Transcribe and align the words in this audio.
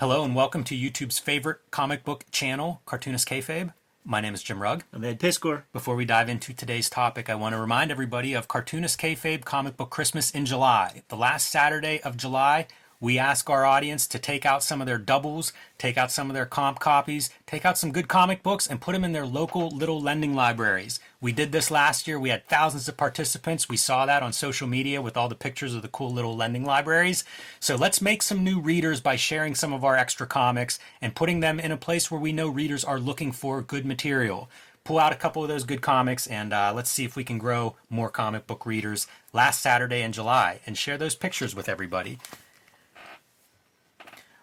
Hello 0.00 0.24
and 0.24 0.34
welcome 0.34 0.64
to 0.64 0.74
YouTube's 0.74 1.18
favorite 1.18 1.58
comic 1.70 2.04
book 2.04 2.24
channel, 2.30 2.80
Cartoonist 2.86 3.28
Kayfabe. 3.28 3.74
My 4.02 4.22
name 4.22 4.32
is 4.32 4.42
Jim 4.42 4.62
Rugg. 4.62 4.82
I'm 4.94 5.04
Ed 5.04 5.20
Piskor. 5.20 5.64
Before 5.74 5.94
we 5.94 6.06
dive 6.06 6.30
into 6.30 6.54
today's 6.54 6.88
topic, 6.88 7.28
I 7.28 7.34
want 7.34 7.54
to 7.54 7.60
remind 7.60 7.90
everybody 7.90 8.32
of 8.32 8.48
Cartoonist 8.48 8.98
Kayfabe 8.98 9.44
Comic 9.44 9.76
Book 9.76 9.90
Christmas 9.90 10.30
in 10.30 10.46
July. 10.46 11.02
The 11.08 11.16
last 11.16 11.50
Saturday 11.50 12.00
of 12.00 12.16
July, 12.16 12.66
we 13.00 13.18
ask 13.18 13.48
our 13.48 13.64
audience 13.64 14.06
to 14.08 14.18
take 14.18 14.44
out 14.44 14.62
some 14.62 14.82
of 14.82 14.86
their 14.86 14.98
doubles, 14.98 15.54
take 15.78 15.96
out 15.96 16.12
some 16.12 16.28
of 16.28 16.34
their 16.34 16.44
comp 16.44 16.80
copies, 16.80 17.30
take 17.46 17.64
out 17.64 17.78
some 17.78 17.92
good 17.92 18.08
comic 18.08 18.42
books, 18.42 18.66
and 18.66 18.80
put 18.80 18.92
them 18.92 19.04
in 19.04 19.12
their 19.12 19.24
local 19.24 19.70
little 19.70 20.00
lending 20.00 20.34
libraries. 20.34 21.00
We 21.18 21.32
did 21.32 21.50
this 21.50 21.70
last 21.70 22.06
year. 22.06 22.20
We 22.20 22.28
had 22.28 22.46
thousands 22.46 22.88
of 22.88 22.98
participants. 22.98 23.70
We 23.70 23.78
saw 23.78 24.04
that 24.04 24.22
on 24.22 24.34
social 24.34 24.68
media 24.68 25.00
with 25.00 25.16
all 25.16 25.30
the 25.30 25.34
pictures 25.34 25.74
of 25.74 25.80
the 25.80 25.88
cool 25.88 26.10
little 26.10 26.36
lending 26.36 26.64
libraries. 26.64 27.24
So 27.58 27.74
let's 27.74 28.02
make 28.02 28.22
some 28.22 28.44
new 28.44 28.60
readers 28.60 29.00
by 29.00 29.16
sharing 29.16 29.54
some 29.54 29.72
of 29.72 29.82
our 29.82 29.96
extra 29.96 30.26
comics 30.26 30.78
and 31.00 31.14
putting 31.14 31.40
them 31.40 31.58
in 31.58 31.72
a 31.72 31.78
place 31.78 32.10
where 32.10 32.20
we 32.20 32.32
know 32.32 32.48
readers 32.48 32.84
are 32.84 33.00
looking 33.00 33.32
for 33.32 33.62
good 33.62 33.86
material 33.86 34.50
pull 34.82 34.98
out 34.98 35.12
a 35.12 35.16
couple 35.16 35.42
of 35.42 35.48
those 35.48 35.64
good 35.64 35.82
comics 35.82 36.26
and 36.26 36.54
uh, 36.54 36.72
let's 36.74 36.90
see 36.90 37.04
if 37.04 37.14
we 37.14 37.22
can 37.22 37.36
grow 37.36 37.76
more 37.90 38.08
comic 38.08 38.46
book 38.46 38.64
readers 38.64 39.06
last 39.32 39.60
Saturday 39.60 40.00
in 40.00 40.10
July 40.10 40.58
and 40.66 40.76
share 40.76 40.96
those 40.96 41.14
pictures 41.14 41.54
with 41.54 41.68
everybody. 41.68 42.18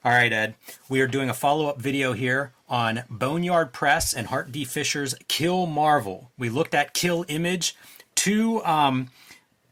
All 0.08 0.14
right, 0.14 0.32
Ed, 0.32 0.56
we 0.88 1.02
are 1.02 1.08
doing 1.08 1.30
a 1.30 1.34
follow 1.34 1.68
up 1.68 1.82
video 1.82 2.14
here 2.14 2.54
on 2.70 3.04
Boneyard 3.10 3.74
Press 3.74 4.14
and 4.14 4.28
Hart 4.28 4.54
D. 4.54 4.64
Fisher's 4.64 5.14
Kill 5.28 5.66
Marvel. 5.66 6.32
We 6.38 6.48
looked 6.48 6.74
at 6.74 6.94
Kill 6.94 7.26
Image, 7.28 7.76
two 8.16 8.64
um, 8.64 9.10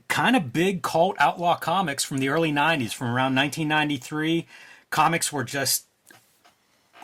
kind 0.10 0.36
of 0.36 0.52
big 0.52 0.82
cult 0.82 1.16
outlaw 1.22 1.56
comics 1.56 2.04
from 2.04 2.18
the 2.18 2.28
early 2.28 2.52
90s, 2.52 2.94
from 2.94 3.08
around 3.08 3.34
1993. 3.34 4.46
Comics 4.90 5.32
were 5.32 5.46
just 5.46 5.85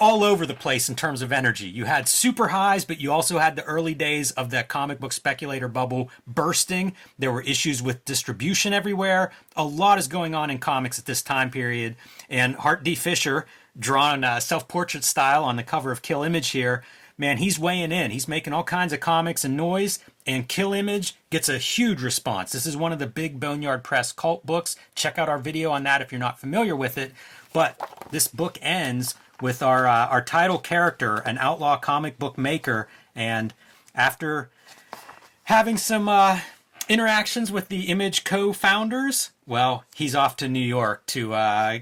all 0.02 0.24
over 0.24 0.48
the 0.48 0.56
place 0.56 0.90
in 0.90 0.96
terms 0.96 1.22
of 1.22 1.32
energy. 1.32 1.68
You 1.70 1.86
had 1.86 2.10
super 2.10 2.48
highs, 2.48 2.86
but 2.86 3.00
you 3.00 3.12
also 3.12 3.38
had 3.38 3.56
the 3.56 3.64
early 3.64 3.94
days 3.94 4.32
of 4.32 4.50
that 4.50 4.68
comic 4.68 5.00
book 5.00 5.14
speculator 5.14 5.68
bubble 5.68 6.10
bursting. 6.26 6.94
There 7.20 7.32
were 7.32 7.44
issues 7.44 7.84
with 7.84 8.04
distribution 8.04 8.74
everywhere. 8.74 9.32
A 9.56 9.64
lot 9.64 10.00
is 10.00 10.08
going 10.08 10.34
on 10.34 10.50
in 10.50 10.58
comics 10.58 10.98
at 10.98 11.06
this 11.06 11.22
time 11.22 11.52
period. 11.52 11.96
And 12.32 12.56
Hart 12.56 12.84
D. 12.84 12.96
Fisher, 12.96 13.46
drawn 13.78 14.24
uh, 14.24 14.40
self 14.40 14.68
portrait 14.68 15.04
style 15.04 15.44
on 15.44 15.56
the 15.56 15.64
cover 15.64 15.92
of 15.92 16.02
Kill 16.02 16.24
Image 16.24 16.50
here, 16.50 16.84
man, 17.16 17.38
he's 17.38 17.60
weighing 17.60 17.92
in. 17.92 18.10
He's 18.10 18.28
making 18.28 18.54
all 18.54 18.64
kinds 18.64 18.94
of 18.94 19.00
comics 19.00 19.46
and 19.46 19.56
noise, 19.56 20.00
and 20.26 20.48
Kill 20.48 20.74
Image 20.74 21.14
gets 21.30 21.48
a 21.48 21.60
huge 21.60 22.02
response. 22.02 22.52
This 22.52 22.66
is 22.66 22.76
one 22.76 22.92
of 22.92 22.98
the 22.98 23.06
big 23.06 23.40
Boneyard 23.40 23.84
Press 23.84 24.12
cult 24.12 24.48
books. 24.48 24.76
Check 24.96 25.20
out 25.20 25.30
our 25.30 25.38
video 25.38 25.70
on 25.70 25.84
that 25.84 26.02
if 26.02 26.12
you're 26.12 26.18
not 26.18 26.40
familiar 26.40 26.76
with 26.76 26.98
it. 26.98 27.12
But 27.54 28.08
this 28.10 28.28
book 28.28 28.58
ends 28.62 29.14
with 29.42 29.62
our 29.64 29.88
uh, 29.88 30.08
our 30.08 30.22
title 30.22 30.60
character, 30.60 31.18
an 31.18 31.38
outlaw 31.38 31.78
comic 31.78 32.20
book 32.20 32.38
maker, 32.38 32.88
and 33.16 33.54
after 33.96 34.50
having 35.44 35.78
some 35.78 36.08
uh, 36.08 36.40
interactions 36.88 37.52
with 37.52 37.70
the 37.70 37.86
Image 37.86 38.24
co-founders, 38.24 39.32
well, 39.46 39.84
he's 39.96 40.16
off 40.16 40.36
to 40.38 40.48
New 40.48 40.60
York 40.60 41.06
to 41.08 41.34
uh, 41.34 41.80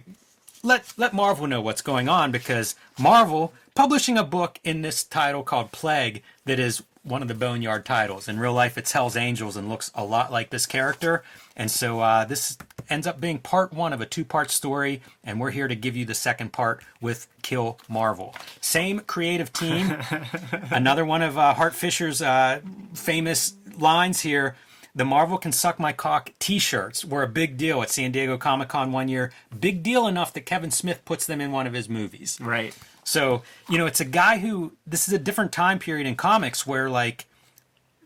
let 0.63 0.93
let 0.97 1.13
Marvel 1.13 1.47
know 1.47 1.61
what's 1.61 1.81
going 1.81 2.09
on 2.09 2.31
because 2.31 2.75
Marvel 2.97 3.53
publishing 3.75 4.17
a 4.17 4.23
book 4.23 4.59
in 4.63 4.81
this 4.81 5.03
title 5.03 5.43
called 5.43 5.71
Plague 5.71 6.21
that 6.45 6.59
is 6.59 6.83
one 7.03 7.21
of 7.21 7.27
the 7.27 7.33
Boneyard 7.33 7.85
titles. 7.85 8.27
In 8.27 8.39
real 8.39 8.53
life, 8.53 8.77
it's 8.77 8.91
Hell's 8.91 9.15
Angels 9.15 9.55
and 9.55 9.69
looks 9.69 9.91
a 9.95 10.03
lot 10.03 10.31
like 10.31 10.49
this 10.49 10.65
character. 10.65 11.23
And 11.55 11.71
so 11.71 12.01
uh, 12.01 12.25
this 12.25 12.57
ends 12.89 13.07
up 13.07 13.19
being 13.21 13.39
part 13.39 13.73
one 13.73 13.93
of 13.93 14.01
a 14.01 14.05
two 14.05 14.25
part 14.25 14.51
story, 14.51 15.01
and 15.23 15.39
we're 15.39 15.51
here 15.51 15.67
to 15.67 15.75
give 15.75 15.95
you 15.95 16.05
the 16.05 16.15
second 16.15 16.51
part 16.51 16.83
with 17.01 17.27
Kill 17.41 17.79
Marvel. 17.87 18.35
Same 18.61 18.99
creative 19.01 19.53
team. 19.53 19.95
Another 20.71 21.05
one 21.05 21.21
of 21.21 21.37
uh, 21.37 21.53
Hart 21.53 21.73
Fisher's 21.73 22.21
uh, 22.21 22.61
famous 22.93 23.53
lines 23.77 24.21
here. 24.21 24.55
The 24.95 25.05
Marvel 25.05 25.37
Can 25.37 25.51
Suck 25.51 25.79
My 25.79 25.93
Cock 25.93 26.31
t 26.39 26.59
shirts 26.59 27.05
were 27.05 27.23
a 27.23 27.27
big 27.27 27.57
deal 27.57 27.81
at 27.81 27.89
San 27.89 28.11
Diego 28.11 28.37
Comic 28.37 28.69
Con 28.69 28.91
one 28.91 29.07
year. 29.07 29.31
Big 29.57 29.83
deal 29.83 30.07
enough 30.07 30.33
that 30.33 30.41
Kevin 30.41 30.71
Smith 30.71 31.05
puts 31.05 31.25
them 31.25 31.39
in 31.39 31.51
one 31.51 31.67
of 31.67 31.73
his 31.73 31.87
movies. 31.87 32.37
Right. 32.41 32.75
So, 33.03 33.43
you 33.69 33.77
know, 33.77 33.85
it's 33.85 34.01
a 34.01 34.05
guy 34.05 34.39
who, 34.39 34.73
this 34.85 35.07
is 35.07 35.13
a 35.13 35.19
different 35.19 35.51
time 35.51 35.79
period 35.79 36.05
in 36.05 36.15
comics 36.15 36.67
where, 36.67 36.89
like, 36.89 37.27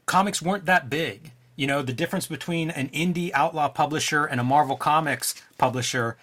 comics 0.05 0.41
weren't 0.41 0.65
that 0.65 0.89
big. 0.89 1.31
You 1.55 1.67
know, 1.67 1.81
the 1.81 1.93
difference 1.93 2.27
between 2.27 2.69
an 2.71 2.89
indie 2.89 3.31
outlaw 3.33 3.69
publisher 3.69 4.25
and 4.25 4.39
a 4.39 4.43
Marvel 4.43 4.75
Comics 4.75 5.35
publisher, 5.57 6.17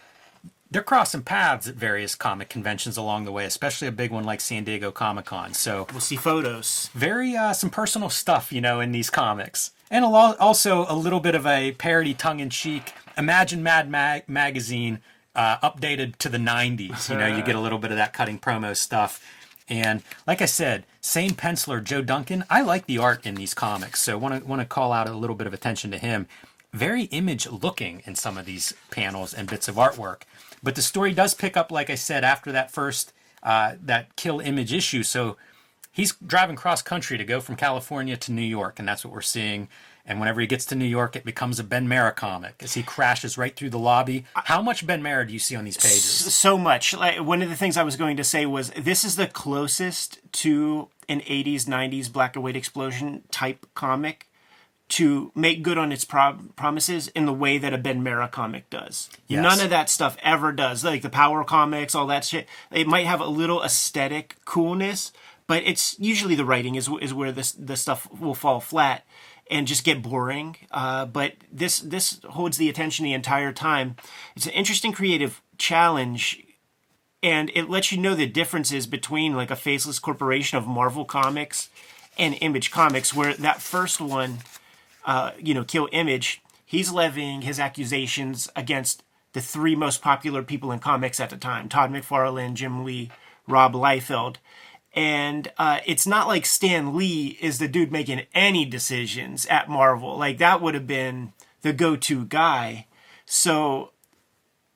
they're 0.70 0.82
crossing 0.82 1.22
paths 1.22 1.66
at 1.66 1.74
various 1.74 2.14
comic 2.14 2.48
conventions 2.48 2.96
along 2.96 3.24
the 3.24 3.32
way, 3.32 3.44
especially 3.44 3.88
a 3.88 3.92
big 3.92 4.10
one 4.10 4.24
like 4.24 4.40
San 4.40 4.64
Diego 4.64 4.90
Comic 4.90 5.26
Con. 5.26 5.54
So 5.54 5.86
we'll 5.92 6.00
see 6.00 6.16
photos. 6.16 6.90
Very 6.94 7.36
uh, 7.36 7.52
some 7.52 7.70
personal 7.70 8.10
stuff, 8.10 8.52
you 8.52 8.60
know, 8.60 8.80
in 8.80 8.92
these 8.92 9.10
comics, 9.10 9.72
and 9.90 10.04
a 10.04 10.08
lot, 10.08 10.38
also 10.38 10.86
a 10.88 10.94
little 10.94 11.20
bit 11.20 11.34
of 11.34 11.46
a 11.46 11.72
parody, 11.72 12.14
tongue 12.14 12.40
in 12.40 12.50
cheek. 12.50 12.92
Imagine 13.16 13.62
Mad 13.62 13.90
Mag- 13.90 14.28
magazine 14.28 15.00
uh, 15.34 15.58
updated 15.58 16.16
to 16.16 16.28
the 16.28 16.38
'90s. 16.38 17.08
You 17.10 17.16
know, 17.16 17.26
you 17.26 17.42
get 17.42 17.56
a 17.56 17.60
little 17.60 17.78
bit 17.78 17.90
of 17.90 17.96
that 17.96 18.12
cutting 18.12 18.38
promo 18.38 18.76
stuff 18.76 19.24
and 19.70 20.02
like 20.26 20.42
I 20.42 20.46
said, 20.46 20.84
same 21.00 21.30
penciler, 21.30 21.82
Joe 21.82 22.02
Duncan. 22.02 22.44
I 22.50 22.60
like 22.60 22.86
the 22.86 22.98
art 22.98 23.24
in 23.24 23.36
these 23.36 23.54
comics, 23.54 24.02
so 24.02 24.18
want 24.18 24.42
to 24.42 24.46
want 24.46 24.60
to 24.60 24.66
call 24.66 24.92
out 24.92 25.08
a 25.08 25.14
little 25.14 25.36
bit 25.36 25.46
of 25.46 25.54
attention 25.54 25.90
to 25.92 25.98
him. 25.98 26.26
Very 26.72 27.04
image 27.04 27.48
looking 27.48 28.02
in 28.04 28.14
some 28.14 28.36
of 28.36 28.46
these 28.46 28.74
panels 28.90 29.32
and 29.32 29.48
bits 29.48 29.68
of 29.68 29.76
artwork, 29.76 30.22
but 30.62 30.74
the 30.74 30.82
story 30.82 31.12
does 31.12 31.34
pick 31.34 31.56
up, 31.56 31.72
like 31.72 31.88
I 31.88 31.94
said, 31.94 32.24
after 32.24 32.52
that 32.52 32.70
first 32.70 33.12
uh, 33.42 33.76
that 33.82 34.16
kill 34.16 34.40
image 34.40 34.72
issue. 34.72 35.02
So 35.02 35.36
he's 35.92 36.14
driving 36.14 36.56
cross 36.56 36.82
country 36.82 37.16
to 37.16 37.24
go 37.24 37.40
from 37.40 37.56
California 37.56 38.16
to 38.16 38.32
New 38.32 38.42
York, 38.42 38.78
and 38.78 38.86
that's 38.86 39.04
what 39.04 39.14
we're 39.14 39.20
seeing 39.20 39.68
and 40.10 40.18
whenever 40.18 40.40
he 40.40 40.48
gets 40.48 40.64
to 40.66 40.74
New 40.74 40.86
York, 40.86 41.14
it 41.14 41.24
becomes 41.24 41.60
a 41.60 41.64
Ben 41.64 41.86
Marra 41.86 42.14
comic 42.14 42.56
as 42.64 42.74
he 42.74 42.82
crashes 42.82 43.38
right 43.38 43.54
through 43.54 43.70
the 43.70 43.78
lobby. 43.78 44.24
How 44.34 44.60
much 44.60 44.84
Ben 44.84 45.00
Marra 45.00 45.24
do 45.24 45.32
you 45.32 45.38
see 45.38 45.54
on 45.54 45.64
these 45.64 45.76
pages? 45.76 46.02
So 46.02 46.58
much. 46.58 46.92
Like 46.92 47.20
one 47.20 47.42
of 47.42 47.48
the 47.48 47.54
things 47.54 47.76
I 47.76 47.84
was 47.84 47.94
going 47.94 48.16
to 48.16 48.24
say 48.24 48.44
was 48.44 48.70
this 48.70 49.04
is 49.04 49.14
the 49.14 49.28
closest 49.28 50.18
to 50.32 50.88
an 51.08 51.20
80s, 51.20 51.64
90s 51.64 52.12
black 52.12 52.34
and 52.34 52.42
white 52.42 52.56
explosion 52.56 53.22
type 53.30 53.66
comic 53.76 54.26
to 54.88 55.30
make 55.36 55.62
good 55.62 55.78
on 55.78 55.92
its 55.92 56.04
pro- 56.04 56.38
promises 56.56 57.06
in 57.08 57.24
the 57.24 57.32
way 57.32 57.56
that 57.58 57.72
a 57.72 57.78
Ben 57.78 58.02
Marra 58.02 58.28
comic 58.28 58.68
does. 58.68 59.08
Yes. 59.28 59.44
None 59.44 59.64
of 59.64 59.70
that 59.70 59.88
stuff 59.88 60.16
ever 60.24 60.50
does. 60.50 60.82
Like 60.82 61.02
the 61.02 61.08
Power 61.08 61.44
comics, 61.44 61.94
all 61.94 62.08
that 62.08 62.24
shit. 62.24 62.48
It 62.72 62.88
might 62.88 63.06
have 63.06 63.20
a 63.20 63.26
little 63.26 63.62
aesthetic 63.62 64.34
coolness, 64.44 65.12
but 65.46 65.62
it's 65.64 65.96
usually 66.00 66.34
the 66.34 66.44
writing 66.44 66.74
is 66.74 66.90
is 67.00 67.14
where 67.14 67.30
this 67.30 67.52
the 67.52 67.76
stuff 67.76 68.08
will 68.10 68.34
fall 68.34 68.58
flat 68.58 69.04
and 69.50 69.66
just 69.66 69.84
get 69.84 70.00
boring. 70.00 70.56
Uh, 70.70 71.04
but 71.04 71.34
this 71.52 71.80
this 71.80 72.20
holds 72.30 72.56
the 72.56 72.68
attention 72.68 73.04
the 73.04 73.12
entire 73.12 73.52
time. 73.52 73.96
It's 74.36 74.46
an 74.46 74.52
interesting 74.52 74.92
creative 74.92 75.42
challenge, 75.58 76.42
and 77.22 77.50
it 77.54 77.68
lets 77.68 77.92
you 77.92 77.98
know 77.98 78.14
the 78.14 78.26
differences 78.26 78.86
between 78.86 79.34
like 79.34 79.50
a 79.50 79.56
faceless 79.56 79.98
corporation 79.98 80.56
of 80.56 80.66
Marvel 80.66 81.04
Comics 81.04 81.68
and 82.16 82.36
Image 82.40 82.70
Comics, 82.70 83.12
where 83.12 83.34
that 83.34 83.60
first 83.60 84.00
one, 84.00 84.38
uh, 85.04 85.32
you 85.38 85.52
know, 85.52 85.64
Kill 85.64 85.88
Image, 85.92 86.40
he's 86.64 86.92
levying 86.92 87.42
his 87.42 87.58
accusations 87.58 88.48
against 88.54 89.02
the 89.32 89.40
three 89.40 89.74
most 89.74 90.00
popular 90.02 90.42
people 90.42 90.72
in 90.72 90.78
comics 90.78 91.18
at 91.18 91.30
the 91.30 91.36
time: 91.36 91.68
Todd 91.68 91.90
McFarlane, 91.90 92.54
Jim 92.54 92.84
Lee, 92.84 93.10
Rob 93.48 93.74
Liefeld 93.74 94.36
and 94.92 95.50
uh, 95.56 95.80
it's 95.86 96.06
not 96.06 96.26
like 96.26 96.44
Stan 96.44 96.96
Lee 96.96 97.38
is 97.40 97.58
the 97.58 97.68
dude 97.68 97.92
making 97.92 98.22
any 98.34 98.64
decisions 98.64 99.46
at 99.46 99.68
Marvel. 99.68 100.18
Like 100.18 100.38
that 100.38 100.60
would 100.60 100.74
have 100.74 100.86
been 100.86 101.32
the 101.62 101.72
go-to 101.72 102.24
guy. 102.24 102.86
So 103.24 103.92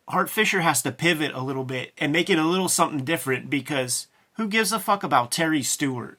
Hart 0.09 0.31
Fisher 0.31 0.61
has 0.61 0.83
to 0.83 0.93
pivot 0.93 1.33
a 1.35 1.43
little 1.43 1.65
bit 1.65 1.93
and 1.99 2.13
make 2.13 2.31
it 2.31 2.39
a 2.39 2.47
little 2.47 2.69
something 2.69 3.05
different 3.05 3.51
because 3.51 4.07
who 4.35 4.49
gives 4.49 4.73
a 4.73 4.79
fuck 4.79 5.03
about 5.03 5.33
Terry 5.33 5.63
Stewart? 5.63 6.19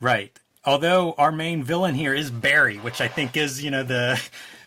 Right. 0.00 0.38
Although 0.64 1.14
our 1.16 1.32
main 1.32 1.62
villain 1.62 1.94
here 1.94 2.14
is 2.14 2.30
Barry, 2.30 2.76
which 2.76 3.00
I 3.00 3.08
think 3.08 3.36
is 3.36 3.62
you 3.62 3.70
know 3.70 3.82
the 3.82 4.20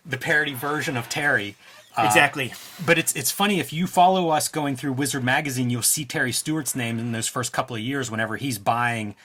the 0.05 0.17
parody 0.17 0.53
version 0.53 0.97
of 0.97 1.09
Terry. 1.09 1.55
Uh, 1.95 2.03
exactly. 2.05 2.53
But 2.85 2.97
it's 2.97 3.15
it's 3.15 3.31
funny 3.31 3.59
if 3.59 3.73
you 3.73 3.87
follow 3.87 4.29
us 4.29 4.47
going 4.47 4.75
through 4.75 4.93
Wizard 4.93 5.23
magazine, 5.23 5.69
you'll 5.69 5.81
see 5.81 6.05
Terry 6.05 6.31
Stewart's 6.31 6.75
name 6.75 6.99
in 6.99 7.11
those 7.11 7.27
first 7.27 7.51
couple 7.51 7.75
of 7.75 7.81
years 7.81 8.09
whenever 8.11 8.37
he's 8.37 8.57
buying 8.59 9.15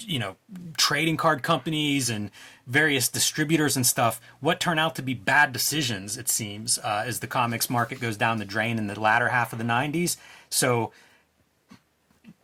you 0.00 0.18
know 0.18 0.36
trading 0.76 1.16
card 1.16 1.42
companies 1.42 2.10
and 2.10 2.30
various 2.66 3.08
distributors 3.08 3.76
and 3.76 3.86
stuff. 3.86 4.20
What 4.40 4.60
turn 4.60 4.78
out 4.78 4.94
to 4.96 5.02
be 5.02 5.14
bad 5.14 5.52
decisions 5.52 6.16
it 6.16 6.28
seems 6.28 6.78
uh, 6.78 7.04
as 7.06 7.20
the 7.20 7.26
comics 7.26 7.70
market 7.70 8.00
goes 8.00 8.16
down 8.16 8.38
the 8.38 8.44
drain 8.44 8.78
in 8.78 8.86
the 8.86 8.98
latter 8.98 9.28
half 9.28 9.52
of 9.52 9.58
the 9.58 9.64
90s 9.64 10.16
so 10.50 10.92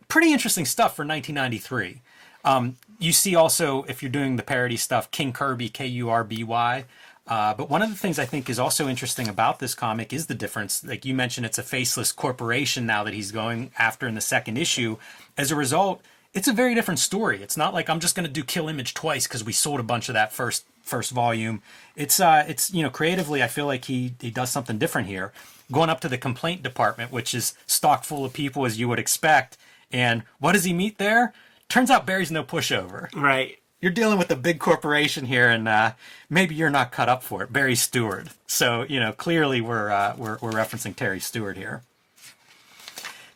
pretty 0.07 0.31
interesting 0.31 0.65
stuff 0.65 0.95
for 0.95 1.05
1993 1.05 2.01
um, 2.45 2.75
you 2.99 3.11
see 3.13 3.35
also 3.35 3.83
if 3.83 4.01
you're 4.01 4.11
doing 4.11 4.35
the 4.35 4.43
parody 4.43 4.77
stuff 4.77 5.09
king 5.11 5.33
kirby 5.33 5.69
k-u-r-b-y 5.69 6.85
Uh, 7.25 7.53
but 7.53 7.69
one 7.69 7.81
of 7.81 7.89
the 7.89 7.95
things 7.95 8.19
I 8.19 8.25
think 8.25 8.49
is 8.49 8.59
also 8.59 8.87
interesting 8.87 9.27
about 9.29 9.59
this 9.59 9.75
comic 9.75 10.11
is 10.11 10.27
the 10.27 10.35
difference. 10.35 10.83
Like 10.83 11.05
you 11.05 11.13
mentioned, 11.13 11.45
it's 11.45 11.57
a 11.57 11.63
faceless 11.63 12.11
corporation 12.11 12.85
now 12.85 13.03
that 13.03 13.13
he's 13.13 13.31
going 13.31 13.71
after 13.77 14.07
in 14.07 14.15
the 14.15 14.21
second 14.21 14.57
issue. 14.57 14.97
As 15.37 15.49
a 15.49 15.55
result, 15.55 16.01
it's 16.33 16.47
a 16.47 16.53
very 16.53 16.75
different 16.75 16.99
story. 16.99 17.41
It's 17.41 17.55
not 17.55 17.73
like 17.73 17.89
I'm 17.89 17.99
just 17.99 18.15
going 18.15 18.25
to 18.25 18.31
do 18.31 18.43
Kill 18.43 18.67
Image 18.67 18.93
twice 18.93 19.27
because 19.27 19.43
we 19.43 19.53
sold 19.53 19.79
a 19.79 19.83
bunch 19.83 20.09
of 20.09 20.13
that 20.13 20.33
first 20.33 20.65
first 20.81 21.11
volume. 21.11 21.61
It's 21.95 22.19
uh, 22.19 22.43
it's 22.47 22.73
you 22.73 22.83
know 22.83 22.89
creatively, 22.89 23.41
I 23.41 23.47
feel 23.47 23.65
like 23.65 23.85
he 23.85 24.15
he 24.19 24.29
does 24.29 24.49
something 24.49 24.77
different 24.77 25.07
here. 25.07 25.31
Going 25.71 25.89
up 25.89 26.01
to 26.01 26.09
the 26.09 26.17
complaint 26.17 26.61
department, 26.61 27.11
which 27.11 27.33
is 27.33 27.55
stock 27.65 28.03
full 28.03 28.25
of 28.25 28.33
people 28.33 28.65
as 28.65 28.79
you 28.79 28.89
would 28.89 28.99
expect, 28.99 29.57
and 29.91 30.23
what 30.39 30.51
does 30.51 30.65
he 30.65 30.73
meet 30.73 30.97
there? 30.97 31.33
Turns 31.69 31.89
out 31.89 32.05
Barry's 32.05 32.31
no 32.31 32.43
pushover. 32.43 33.13
Right. 33.15 33.59
You're 33.83 33.91
dealing 33.91 34.17
with 34.17 34.31
a 34.31 34.37
big 34.37 34.61
corporation 34.61 35.25
here, 35.25 35.49
and 35.49 35.67
uh, 35.67 35.91
maybe 36.29 36.55
you're 36.55 36.69
not 36.69 36.93
cut 36.93 37.09
up 37.09 37.21
for 37.21 37.43
it. 37.43 37.51
Barry 37.51 37.75
Stewart. 37.75 38.29
So 38.47 38.83
you 38.83 38.97
know 38.97 39.11
clearly 39.11 39.59
we're 39.59 39.89
uh, 39.91 40.15
we're 40.17 40.37
we're 40.41 40.53
referencing 40.53 40.95
Terry 40.95 41.19
Stewart 41.19 41.57
here. 41.57 41.81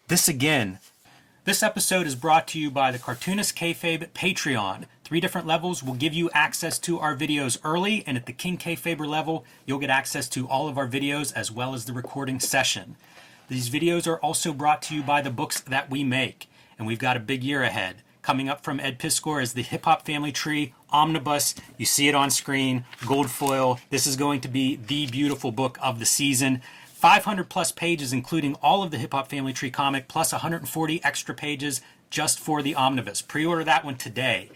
This 0.08 0.30
again 0.30 0.80
this 1.44 1.62
episode 1.62 2.08
is 2.08 2.16
brought 2.16 2.48
to 2.48 2.62
you 2.62 2.72
by 2.72 2.92
the 2.92 2.98
Cartoonist 2.98 3.58
Kayfabe 3.58 4.08
Patreon. 4.12 4.86
Three 5.04 5.20
different 5.20 5.48
levels 5.48 5.84
will 5.84 5.96
give 5.96 6.14
you 6.14 6.30
access 6.30 6.80
to 6.80 6.98
our 6.98 7.14
videos 7.14 7.58
early, 7.66 8.06
and 8.08 8.16
at 8.16 8.26
the 8.26 8.32
King 8.32 8.58
Kayfaber 8.58 9.06
level, 9.06 9.44
you'll 9.66 9.80
get 9.80 9.90
access 9.90 10.30
to 10.30 10.48
all 10.48 10.70
of 10.70 10.78
our 10.78 10.88
videos 10.88 11.34
as 11.34 11.52
well 11.52 11.74
as 11.74 11.84
the 11.84 11.94
recording 11.94 12.40
session. 12.40 12.96
These 13.50 13.70
videos 13.70 14.08
are 14.08 14.20
also 14.20 14.54
brought 14.54 14.82
to 14.84 14.96
you 14.96 15.04
by 15.04 15.22
the 15.22 15.30
books 15.30 15.60
that 15.60 15.90
we 15.90 16.06
make, 16.06 16.50
and 16.78 16.88
we've 16.88 17.00
got 17.00 17.18
a 17.18 17.20
big 17.20 17.44
year 17.44 17.64
ahead. 17.64 17.98
Coming 18.28 18.50
up 18.50 18.62
from 18.62 18.82
Ed 18.82 19.00
Piskor 19.00 19.42
is 19.42 19.54
the 19.54 19.62
Hip 19.62 19.86
Hop 19.86 20.06
Family 20.06 20.34
Tree 20.34 20.74
Omnibus. 20.90 21.56
You 21.78 21.86
see 21.86 22.10
it 22.10 22.14
on 22.14 22.30
screen, 22.30 22.84
gold 23.06 23.32
foil. 23.32 23.80
This 23.90 24.06
is 24.06 24.18
going 24.18 24.42
to 24.42 24.50
be 24.50 24.76
the 24.76 25.08
beautiful 25.08 25.54
book 25.54 25.78
of 25.82 26.00
the 26.00 26.06
season. 26.06 26.62
500 26.88 27.48
plus 27.48 27.72
pages, 27.72 28.12
including 28.12 28.56
all 28.56 28.84
of 28.84 28.92
the 28.92 28.98
Hip 28.98 29.14
Hop 29.14 29.30
Family 29.30 29.54
Tree 29.54 29.72
comic, 29.72 30.10
plus 30.10 30.34
140 30.34 31.02
extra 31.06 31.34
pages 31.34 31.80
just 32.10 32.38
for 32.38 32.62
the 32.62 32.76
omnibus. 32.76 33.22
Pre 33.22 33.46
order 33.46 33.64
that 33.64 33.86
one 33.86 33.96
today. 33.96 34.50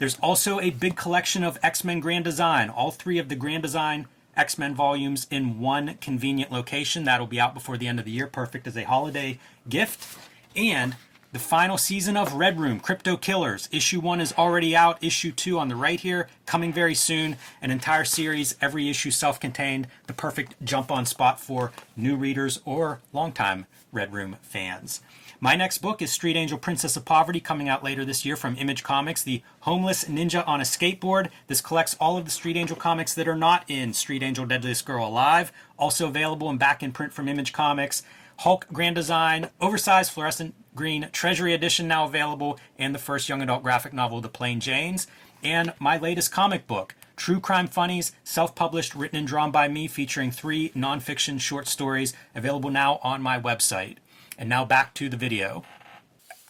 There's 0.00 0.18
also 0.18 0.58
a 0.58 0.70
big 0.70 0.96
collection 0.96 1.44
of 1.44 1.60
X 1.62 1.84
Men 1.84 2.00
Grand 2.00 2.24
Design, 2.24 2.70
all 2.70 2.90
three 2.90 3.18
of 3.18 3.28
the 3.28 3.36
Grand 3.36 3.62
Design 3.62 4.08
X 4.36 4.58
Men 4.58 4.74
volumes 4.74 5.28
in 5.30 5.60
one 5.60 5.96
convenient 6.00 6.50
location. 6.50 7.04
That'll 7.04 7.28
be 7.28 7.38
out 7.38 7.54
before 7.54 7.76
the 7.76 7.86
end 7.86 8.00
of 8.00 8.04
the 8.04 8.10
year, 8.10 8.26
perfect 8.26 8.66
as 8.66 8.76
a 8.76 8.82
holiday 8.82 9.38
gift. 9.68 10.18
And 10.56 10.96
the 11.32 11.38
final 11.38 11.78
season 11.78 12.14
of 12.14 12.34
Red 12.34 12.60
Room, 12.60 12.78
Crypto 12.78 13.16
Killers. 13.16 13.66
Issue 13.72 14.00
one 14.00 14.20
is 14.20 14.34
already 14.34 14.76
out. 14.76 15.02
Issue 15.02 15.32
two 15.32 15.58
on 15.58 15.68
the 15.68 15.74
right 15.74 15.98
here, 15.98 16.28
coming 16.44 16.74
very 16.74 16.94
soon. 16.94 17.36
An 17.62 17.70
entire 17.70 18.04
series, 18.04 18.54
every 18.60 18.90
issue 18.90 19.10
self 19.10 19.40
contained. 19.40 19.88
The 20.06 20.12
perfect 20.12 20.62
jump 20.62 20.90
on 20.90 21.06
spot 21.06 21.40
for 21.40 21.72
new 21.96 22.16
readers 22.16 22.60
or 22.66 23.00
longtime 23.14 23.66
Red 23.92 24.12
Room 24.12 24.36
fans. 24.42 25.00
My 25.40 25.56
next 25.56 25.78
book 25.78 26.02
is 26.02 26.12
Street 26.12 26.36
Angel 26.36 26.58
Princess 26.58 26.96
of 26.96 27.06
Poverty, 27.06 27.40
coming 27.40 27.68
out 27.68 27.82
later 27.82 28.04
this 28.04 28.24
year 28.24 28.36
from 28.36 28.56
Image 28.58 28.84
Comics, 28.84 29.22
the 29.22 29.42
homeless 29.60 30.04
ninja 30.04 30.46
on 30.46 30.60
a 30.60 30.64
skateboard. 30.64 31.30
This 31.48 31.62
collects 31.62 31.96
all 31.98 32.16
of 32.18 32.26
the 32.26 32.30
Street 32.30 32.56
Angel 32.56 32.76
comics 32.76 33.14
that 33.14 33.26
are 33.26 33.34
not 33.34 33.64
in 33.68 33.94
Street 33.94 34.22
Angel 34.22 34.44
Deadliest 34.44 34.84
Girl 34.84 35.08
Alive, 35.08 35.50
also 35.78 36.06
available 36.06 36.50
and 36.50 36.58
back 36.58 36.82
in 36.82 36.92
print 36.92 37.12
from 37.12 37.26
Image 37.26 37.52
Comics. 37.54 38.02
Hulk 38.40 38.66
Grand 38.72 38.96
Design, 38.96 39.50
oversized 39.60 40.12
fluorescent 40.12 40.54
green 40.74 41.08
Treasury 41.12 41.52
Edition 41.54 41.88
now 41.88 42.04
available, 42.04 42.58
and 42.78 42.94
the 42.94 42.98
first 42.98 43.28
young 43.28 43.42
adult 43.42 43.62
graphic 43.62 43.92
novel, 43.92 44.20
The 44.20 44.28
Plain 44.28 44.60
Janes, 44.60 45.06
and 45.42 45.72
my 45.78 45.98
latest 45.98 46.30
comic 46.32 46.66
book, 46.66 46.94
True 47.16 47.40
Crime 47.40 47.66
Funnies, 47.68 48.12
self 48.24 48.54
published, 48.54 48.94
written 48.94 49.18
and 49.18 49.26
drawn 49.26 49.50
by 49.50 49.68
me, 49.68 49.86
featuring 49.86 50.30
three 50.30 50.70
nonfiction 50.70 51.40
short 51.40 51.68
stories, 51.68 52.14
available 52.34 52.70
now 52.70 52.98
on 53.02 53.22
my 53.22 53.38
website. 53.40 53.96
And 54.38 54.48
now 54.48 54.64
back 54.64 54.94
to 54.94 55.08
the 55.08 55.16
video. 55.16 55.62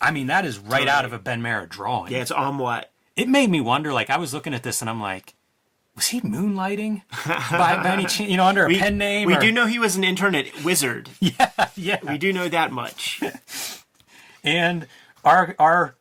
I 0.00 0.10
mean, 0.10 0.26
that 0.28 0.44
is 0.44 0.58
right 0.58 0.88
out 0.88 1.04
of 1.04 1.12
a 1.12 1.18
Ben 1.18 1.42
Marra 1.42 1.68
drawing. 1.68 2.12
Yeah, 2.12 2.20
it's 2.22 2.30
on 2.30 2.58
what? 2.58 2.90
It 3.16 3.28
made 3.28 3.50
me 3.50 3.60
wonder, 3.60 3.92
like, 3.92 4.08
I 4.10 4.16
was 4.18 4.32
looking 4.32 4.54
at 4.54 4.62
this 4.62 4.80
and 4.80 4.88
I'm 4.88 5.00
like, 5.00 5.34
was 5.94 6.08
he 6.08 6.20
moonlighting 6.22 7.02
by, 7.50 7.82
by 7.82 7.90
any 7.92 8.04
chance, 8.04 8.30
you 8.30 8.36
know, 8.38 8.46
under 8.46 8.64
a 8.64 8.68
We, 8.68 8.78
pen 8.78 8.96
name? 8.98 9.26
we 9.26 9.34
or- 9.36 9.40
do 9.40 9.52
know 9.52 9.66
he 9.66 9.78
was 9.78 9.94
an 9.96 10.04
internet 10.04 10.64
wizard. 10.64 11.10
Yeah, 11.20 11.50
yeah. 11.76 11.98
We 12.02 12.18
do 12.18 12.32
know 12.32 12.48
that 12.48 12.72
much. 12.72 13.20
and 14.42 14.86
our 15.24 15.54
our 15.58 15.94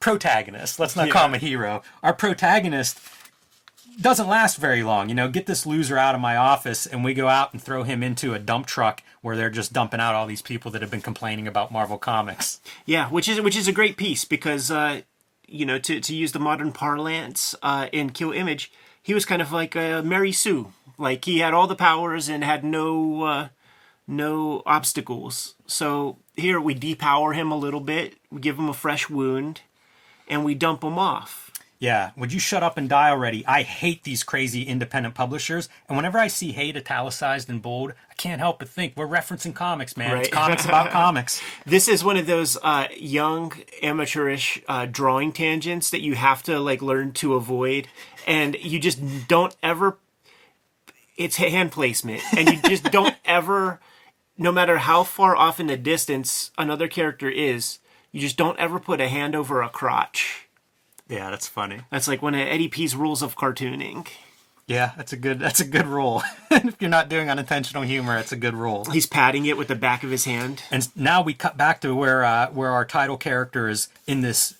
protagonist 0.00 0.78
let's 0.78 0.94
not 0.96 1.10
call 1.10 1.26
him 1.26 1.34
a 1.34 1.38
hero 1.38 1.82
our 2.02 2.12
protagonist 2.12 3.00
doesn't 4.00 4.28
last 4.28 4.58
very 4.58 4.82
long 4.82 5.08
you 5.08 5.14
know 5.14 5.28
get 5.28 5.46
this 5.46 5.64
loser 5.64 5.96
out 5.96 6.14
of 6.14 6.20
my 6.20 6.36
office 6.36 6.86
and 6.86 7.02
we 7.02 7.14
go 7.14 7.28
out 7.28 7.52
and 7.52 7.62
throw 7.62 7.82
him 7.82 8.02
into 8.02 8.34
a 8.34 8.38
dump 8.38 8.66
truck 8.66 9.02
where 9.22 9.36
they're 9.36 9.50
just 9.50 9.72
dumping 9.72 10.00
out 10.00 10.14
all 10.14 10.26
these 10.26 10.42
people 10.42 10.70
that 10.70 10.82
have 10.82 10.90
been 10.90 11.00
complaining 11.00 11.48
about 11.48 11.72
marvel 11.72 11.96
comics 11.98 12.60
Yeah, 12.84 13.08
which 13.08 13.28
is 13.28 13.40
which 13.40 13.56
is 13.56 13.66
a 13.68 13.72
great 13.72 13.96
piece 13.96 14.24
because 14.24 14.70
uh, 14.70 15.00
you 15.48 15.64
know 15.64 15.78
to 15.78 16.00
to 16.00 16.14
use 16.14 16.32
the 16.32 16.38
modern 16.38 16.72
parlance 16.72 17.54
uh, 17.62 17.88
in 17.92 18.10
Kill 18.10 18.32
Image, 18.32 18.70
he 19.02 19.14
was 19.14 19.24
kind 19.24 19.40
of 19.40 19.50
like 19.52 19.74
uh, 19.76 20.02
Mary 20.02 20.32
Sue. 20.32 20.72
Like 20.98 21.24
he 21.24 21.38
had 21.38 21.54
all 21.54 21.66
the 21.66 21.76
powers 21.76 22.28
and 22.28 22.44
had 22.44 22.64
no 22.64 23.22
uh, 23.22 23.48
no 24.06 24.62
obstacles. 24.66 25.54
So 25.66 26.18
here 26.36 26.60
we 26.60 26.74
depower 26.74 27.34
him 27.34 27.50
a 27.50 27.56
little 27.56 27.80
bit, 27.80 28.14
we 28.30 28.40
give 28.40 28.58
him 28.58 28.68
a 28.68 28.74
fresh 28.74 29.08
wound, 29.10 29.62
and 30.28 30.44
we 30.44 30.54
dump 30.54 30.82
him 30.84 30.98
off. 30.98 31.50
yeah 31.78 32.10
would 32.16 32.32
you 32.32 32.38
shut 32.40 32.62
up 32.62 32.78
and 32.78 32.88
die 32.88 33.10
already 33.10 33.44
i 33.46 33.60
hate 33.62 34.02
these 34.04 34.22
crazy 34.24 34.62
independent 34.62 35.14
publishers 35.14 35.68
and 35.88 35.96
whenever 35.96 36.18
i 36.18 36.26
see 36.26 36.52
hate 36.52 36.74
italicized 36.74 37.50
in 37.50 37.58
bold 37.58 37.92
i 38.10 38.14
can't 38.14 38.40
help 38.40 38.58
but 38.58 38.66
think 38.68 38.94
we're 38.96 39.06
referencing 39.06 39.54
comics 39.54 39.94
man 39.94 40.16
it's 40.16 40.28
comics 40.42 40.64
about 40.64 40.90
comics 40.90 41.40
This 41.66 41.86
is 41.86 42.02
one 42.02 42.16
of 42.16 42.26
those 42.26 42.56
uh, 42.62 42.86
young 42.96 43.52
amateurish 43.82 44.62
uh, 44.68 44.86
drawing 44.90 45.32
tangents 45.32 45.90
that 45.90 46.00
you 46.00 46.14
have 46.14 46.42
to 46.44 46.58
like 46.58 46.80
learn 46.80 47.12
to 47.20 47.34
avoid, 47.34 47.88
and 48.26 48.56
you 48.56 48.78
just 48.80 48.98
don't 49.28 49.54
ever. 49.62 49.98
It's 51.16 51.36
hand 51.36 51.72
placement, 51.72 52.22
and 52.36 52.48
you 52.50 52.58
just 52.62 52.84
don't 52.98 53.16
ever, 53.24 53.80
no 54.38 54.52
matter 54.52 54.78
how 54.78 55.02
far 55.02 55.36
off 55.36 55.60
in 55.60 55.66
the 55.66 55.76
distance 55.76 56.50
another 56.58 56.88
character 56.88 57.28
is, 57.28 57.78
you 58.12 58.20
just 58.20 58.36
don't 58.36 58.58
ever 58.58 58.78
put 58.78 59.00
a 59.00 59.08
hand 59.08 59.34
over 59.34 59.62
a 59.62 59.68
crotch. 59.68 60.48
yeah 61.08 61.30
that's 61.30 61.48
funny 61.48 61.80
That's 61.90 62.08
like 62.08 62.22
one 62.22 62.34
of 62.34 62.40
Eddie 62.40 62.68
P's 62.68 62.94
rules 62.96 63.22
of 63.22 63.36
cartooning. 63.36 64.06
yeah 64.66 64.92
that's 64.96 65.12
a 65.12 65.16
good 65.16 65.38
that's 65.38 65.60
a 65.60 65.64
good 65.66 65.86
rule 65.86 66.22
if 66.50 66.76
you're 66.80 66.90
not 66.90 67.08
doing 67.08 67.30
unintentional 67.30 67.82
humor 67.84 68.18
it's 68.18 68.32
a 68.32 68.36
good 68.36 68.54
rule 68.54 68.84
He's 68.90 69.06
patting 69.06 69.46
it 69.46 69.56
with 69.56 69.68
the 69.68 69.74
back 69.76 70.02
of 70.02 70.10
his 70.10 70.24
hand. 70.24 70.62
And 70.70 70.88
now 70.96 71.22
we 71.22 71.34
cut 71.34 71.56
back 71.56 71.80
to 71.82 71.94
where 71.94 72.24
uh, 72.24 72.50
where 72.50 72.70
our 72.70 72.84
title 72.84 73.16
character 73.16 73.68
is 73.68 73.88
in 74.06 74.20
this 74.22 74.54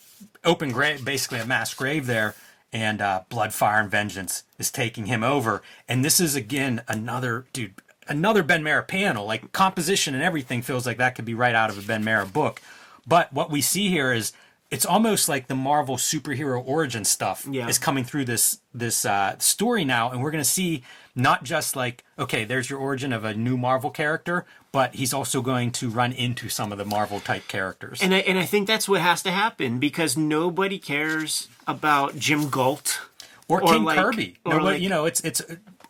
open 0.45 0.71
grave, 0.71 1.04
basically 1.04 1.40
a 1.40 1.47
mass 1.47 1.75
grave 1.75 2.06
there, 2.06 2.35
and 2.73 3.00
uh, 3.00 3.23
blood, 3.28 3.52
fire, 3.52 3.80
and 3.80 3.90
vengeance 3.90 4.45
is 4.59 4.71
taking 4.71 5.06
him 5.06 5.25
over. 5.25 5.61
And 5.88 6.04
this 6.04 6.21
is 6.21 6.37
again 6.37 6.83
another 6.87 7.47
dude, 7.52 7.75
another 8.08 8.42
Ben 8.42 8.62
Marra 8.62 8.86
panel. 8.86 9.26
Like 9.26 9.52
composition 9.52 10.14
and 10.14 10.22
everything 10.22 10.62
feels 10.62 10.86
like 10.86 10.98
that 10.98 11.14
could 11.14 11.25
be 11.25 11.34
right 11.34 11.54
out 11.54 11.70
of 11.70 11.78
a 11.78 11.82
Ben 11.82 12.04
Marra 12.04 12.30
book. 12.32 12.60
But 13.06 13.32
what 13.32 13.50
we 13.50 13.60
see 13.60 13.88
here 13.88 14.12
is 14.12 14.32
it's 14.70 14.84
almost 14.84 15.28
like 15.28 15.46
the 15.46 15.54
Marvel 15.54 15.96
superhero 15.96 16.60
origin 16.66 17.04
stuff 17.04 17.46
Yeah. 17.48 17.68
is 17.68 17.78
coming 17.78 18.02
through 18.04 18.25
this 18.25 18.58
this 18.75 19.04
uh, 19.04 19.38
story 19.38 19.84
now, 19.84 20.10
and 20.10 20.20
we're 20.22 20.32
going 20.32 20.42
to 20.42 20.48
see 20.50 20.82
not 21.14 21.44
just 21.44 21.76
like 21.76 22.02
okay, 22.18 22.44
there's 22.44 22.68
your 22.68 22.78
origin 22.80 23.12
of 23.12 23.25
a 23.25 23.32
new 23.32 23.56
Marvel 23.56 23.90
character, 23.90 24.44
but 24.72 24.94
he's 24.96 25.14
also 25.14 25.40
going 25.40 25.70
to 25.70 25.88
run 25.88 26.12
into 26.12 26.48
some 26.48 26.72
of 26.72 26.78
the 26.78 26.84
Marvel 26.84 27.20
type 27.20 27.46
characters. 27.46 28.02
And 28.02 28.12
I, 28.12 28.18
and 28.18 28.38
I 28.38 28.44
think 28.44 28.66
that's 28.66 28.88
what 28.88 29.00
has 29.00 29.22
to 29.22 29.30
happen 29.30 29.78
because 29.78 30.16
nobody 30.16 30.78
cares 30.78 31.46
about 31.66 32.18
Jim 32.18 32.48
Galt 32.48 33.00
or, 33.48 33.62
or 33.62 33.72
King 33.72 33.84
like- 33.84 33.98
Kirby. 33.98 34.36
or 34.44 34.54
Nobody, 34.54 34.66
like- 34.75 34.82
you 34.82 34.88
know, 34.88 35.04
it's 35.04 35.20
it's 35.20 35.40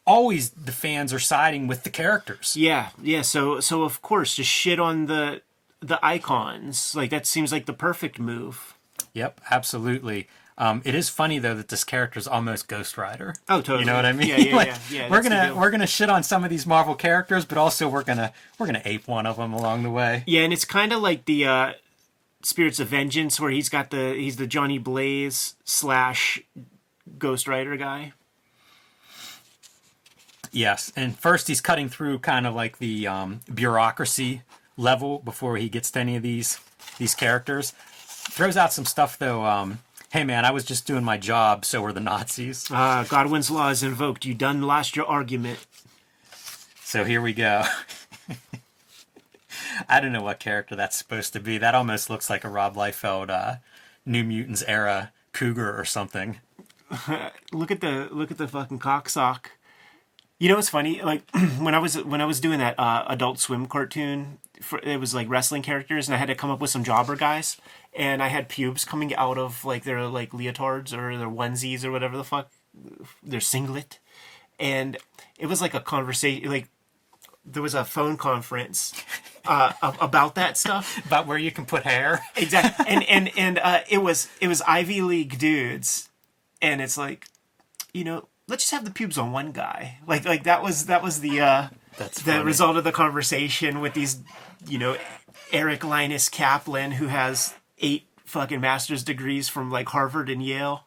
always 0.06 0.50
the 0.50 0.72
fans 0.72 1.12
are 1.12 1.18
siding 1.18 1.66
with 1.66 1.82
the 1.82 1.90
characters. 1.90 2.56
Yeah, 2.56 2.90
yeah. 3.02 3.22
So 3.22 3.60
so 3.60 3.82
of 3.82 4.02
course, 4.02 4.34
just 4.36 4.50
shit 4.50 4.78
on 4.80 5.06
the 5.06 5.42
the 5.80 5.98
icons. 6.04 6.94
Like 6.94 7.10
that 7.10 7.26
seems 7.26 7.52
like 7.52 7.66
the 7.66 7.72
perfect 7.72 8.18
move. 8.18 8.74
Yep, 9.12 9.40
absolutely. 9.50 10.28
Um, 10.58 10.80
it 10.86 10.94
is 10.94 11.10
funny 11.10 11.38
though 11.38 11.54
that 11.54 11.68
this 11.68 11.84
character 11.84 12.18
is 12.18 12.26
almost 12.26 12.66
Ghost 12.66 12.96
Rider. 12.96 13.34
Oh, 13.48 13.60
totally. 13.60 13.80
You 13.80 13.86
know 13.86 13.96
what 13.96 14.06
I 14.06 14.12
mean? 14.12 14.28
Yeah, 14.28 14.38
yeah, 14.38 14.56
Like, 14.56 14.68
yeah, 14.68 14.76
yeah, 14.90 15.10
we're 15.10 15.22
gonna 15.22 15.54
we're 15.54 15.70
gonna 15.70 15.86
shit 15.86 16.08
on 16.08 16.22
some 16.22 16.44
of 16.44 16.50
these 16.50 16.66
Marvel 16.66 16.94
characters, 16.94 17.44
but 17.44 17.58
also 17.58 17.88
we're 17.88 18.04
gonna 18.04 18.32
we're 18.58 18.66
gonna 18.66 18.82
ape 18.84 19.06
one 19.06 19.26
of 19.26 19.36
them 19.36 19.52
along 19.52 19.82
the 19.82 19.90
way. 19.90 20.24
Yeah, 20.26 20.42
and 20.42 20.52
it's 20.52 20.64
kind 20.64 20.92
of 20.92 21.02
like 21.02 21.26
the 21.26 21.44
uh, 21.46 21.72
Spirits 22.42 22.80
of 22.80 22.88
Vengeance, 22.88 23.38
where 23.38 23.50
he's 23.50 23.68
got 23.68 23.90
the 23.90 24.14
he's 24.14 24.36
the 24.36 24.46
Johnny 24.46 24.78
Blaze 24.78 25.56
slash 25.64 26.40
Ghost 27.18 27.46
Rider 27.46 27.76
guy. 27.76 28.14
Yes, 30.56 30.90
and 30.96 31.18
first 31.18 31.48
he's 31.48 31.60
cutting 31.60 31.90
through 31.90 32.20
kind 32.20 32.46
of 32.46 32.54
like 32.54 32.78
the 32.78 33.06
um, 33.06 33.40
bureaucracy 33.52 34.40
level 34.78 35.18
before 35.18 35.58
he 35.58 35.68
gets 35.68 35.90
to 35.90 36.00
any 36.00 36.16
of 36.16 36.22
these 36.22 36.58
these 36.96 37.14
characters. 37.14 37.72
Throws 37.72 38.56
out 38.56 38.72
some 38.72 38.86
stuff 38.86 39.18
though. 39.18 39.44
Um, 39.44 39.80
Hey 40.10 40.24
man, 40.24 40.46
I 40.46 40.52
was 40.52 40.64
just 40.64 40.86
doing 40.86 41.04
my 41.04 41.18
job, 41.18 41.66
so 41.66 41.82
were 41.82 41.92
the 41.92 42.00
Nazis. 42.00 42.70
Uh, 42.70 43.04
Godwin's 43.06 43.50
law 43.50 43.68
is 43.68 43.82
invoked. 43.82 44.24
You 44.24 44.32
done 44.32 44.62
lost 44.62 44.96
your 44.96 45.04
argument. 45.04 45.66
So 46.80 47.04
here 47.04 47.20
we 47.20 47.34
go. 47.34 47.64
I 49.88 50.00
don't 50.00 50.12
know 50.12 50.22
what 50.22 50.38
character 50.38 50.74
that's 50.74 50.96
supposed 50.96 51.34
to 51.34 51.40
be. 51.40 51.58
That 51.58 51.74
almost 51.74 52.08
looks 52.08 52.30
like 52.30 52.44
a 52.44 52.48
Rob 52.48 52.76
Liefeld 52.76 53.28
uh, 53.28 53.56
New 54.06 54.24
Mutants 54.24 54.62
era 54.62 55.12
cougar 55.34 55.78
or 55.78 55.84
something. 55.84 56.38
Look 57.52 57.70
at 57.70 57.82
the 57.82 58.08
look 58.10 58.30
at 58.30 58.38
the 58.38 58.48
fucking 58.48 58.78
cocksock. 58.78 59.50
You 60.38 60.50
know 60.50 60.56
what's 60.56 60.68
funny? 60.68 61.00
Like 61.02 61.22
when 61.58 61.74
I 61.74 61.78
was 61.78 62.02
when 62.04 62.20
I 62.20 62.26
was 62.26 62.40
doing 62.40 62.58
that 62.58 62.78
uh, 62.78 63.04
Adult 63.08 63.38
Swim 63.38 63.66
cartoon, 63.66 64.38
for, 64.60 64.78
it 64.80 64.98
was 64.98 65.14
like 65.14 65.28
wrestling 65.28 65.62
characters, 65.62 66.08
and 66.08 66.14
I 66.14 66.18
had 66.18 66.26
to 66.28 66.34
come 66.34 66.50
up 66.50 66.60
with 66.60 66.70
some 66.70 66.84
jobber 66.84 67.16
guys, 67.16 67.56
and 67.94 68.22
I 68.22 68.28
had 68.28 68.48
pubes 68.48 68.84
coming 68.84 69.14
out 69.14 69.38
of 69.38 69.64
like 69.64 69.84
their 69.84 70.06
like 70.06 70.30
leotards 70.30 70.92
or 70.92 71.16
their 71.16 71.28
onesies 71.28 71.84
or 71.84 71.90
whatever 71.90 72.16
the 72.16 72.24
fuck, 72.24 72.50
their 73.22 73.40
singlet, 73.40 73.98
and 74.60 74.98
it 75.38 75.46
was 75.46 75.62
like 75.62 75.72
a 75.72 75.80
conversation. 75.80 76.50
Like 76.50 76.68
there 77.44 77.62
was 77.62 77.74
a 77.74 77.84
phone 77.84 78.18
conference 78.18 78.92
uh, 79.46 79.72
about 79.82 80.34
that 80.34 80.58
stuff. 80.58 80.98
About 81.06 81.26
where 81.26 81.38
you 81.38 81.50
can 81.52 81.64
put 81.64 81.84
hair. 81.84 82.20
Exactly, 82.36 82.84
and 82.88 83.04
and 83.04 83.30
and 83.38 83.58
uh, 83.58 83.80
it 83.88 83.98
was 83.98 84.28
it 84.40 84.48
was 84.48 84.60
Ivy 84.62 85.00
League 85.00 85.38
dudes, 85.38 86.10
and 86.60 86.82
it's 86.82 86.98
like, 86.98 87.26
you 87.94 88.04
know, 88.04 88.28
let's 88.48 88.64
just 88.64 88.72
have 88.72 88.84
the 88.84 88.90
pubes 88.90 89.18
on 89.18 89.32
one 89.32 89.52
guy. 89.52 89.98
Like 90.06 90.24
like 90.24 90.44
that 90.44 90.62
was 90.62 90.86
that 90.86 91.02
was 91.02 91.20
the 91.20 91.40
uh, 91.40 91.68
That's 91.98 92.22
the 92.22 92.32
funny. 92.32 92.44
result 92.44 92.76
of 92.76 92.84
the 92.84 92.92
conversation 92.92 93.80
with 93.80 93.94
these, 93.94 94.18
you 94.66 94.78
know, 94.78 94.96
Eric 95.52 95.84
Linus 95.84 96.28
Kaplan 96.28 96.92
who 96.92 97.06
has 97.06 97.54
eight 97.78 98.06
fucking 98.24 98.60
master's 98.60 99.02
degrees 99.02 99.48
from 99.48 99.70
like 99.70 99.88
Harvard 99.88 100.28
and 100.28 100.42
Yale. 100.42 100.84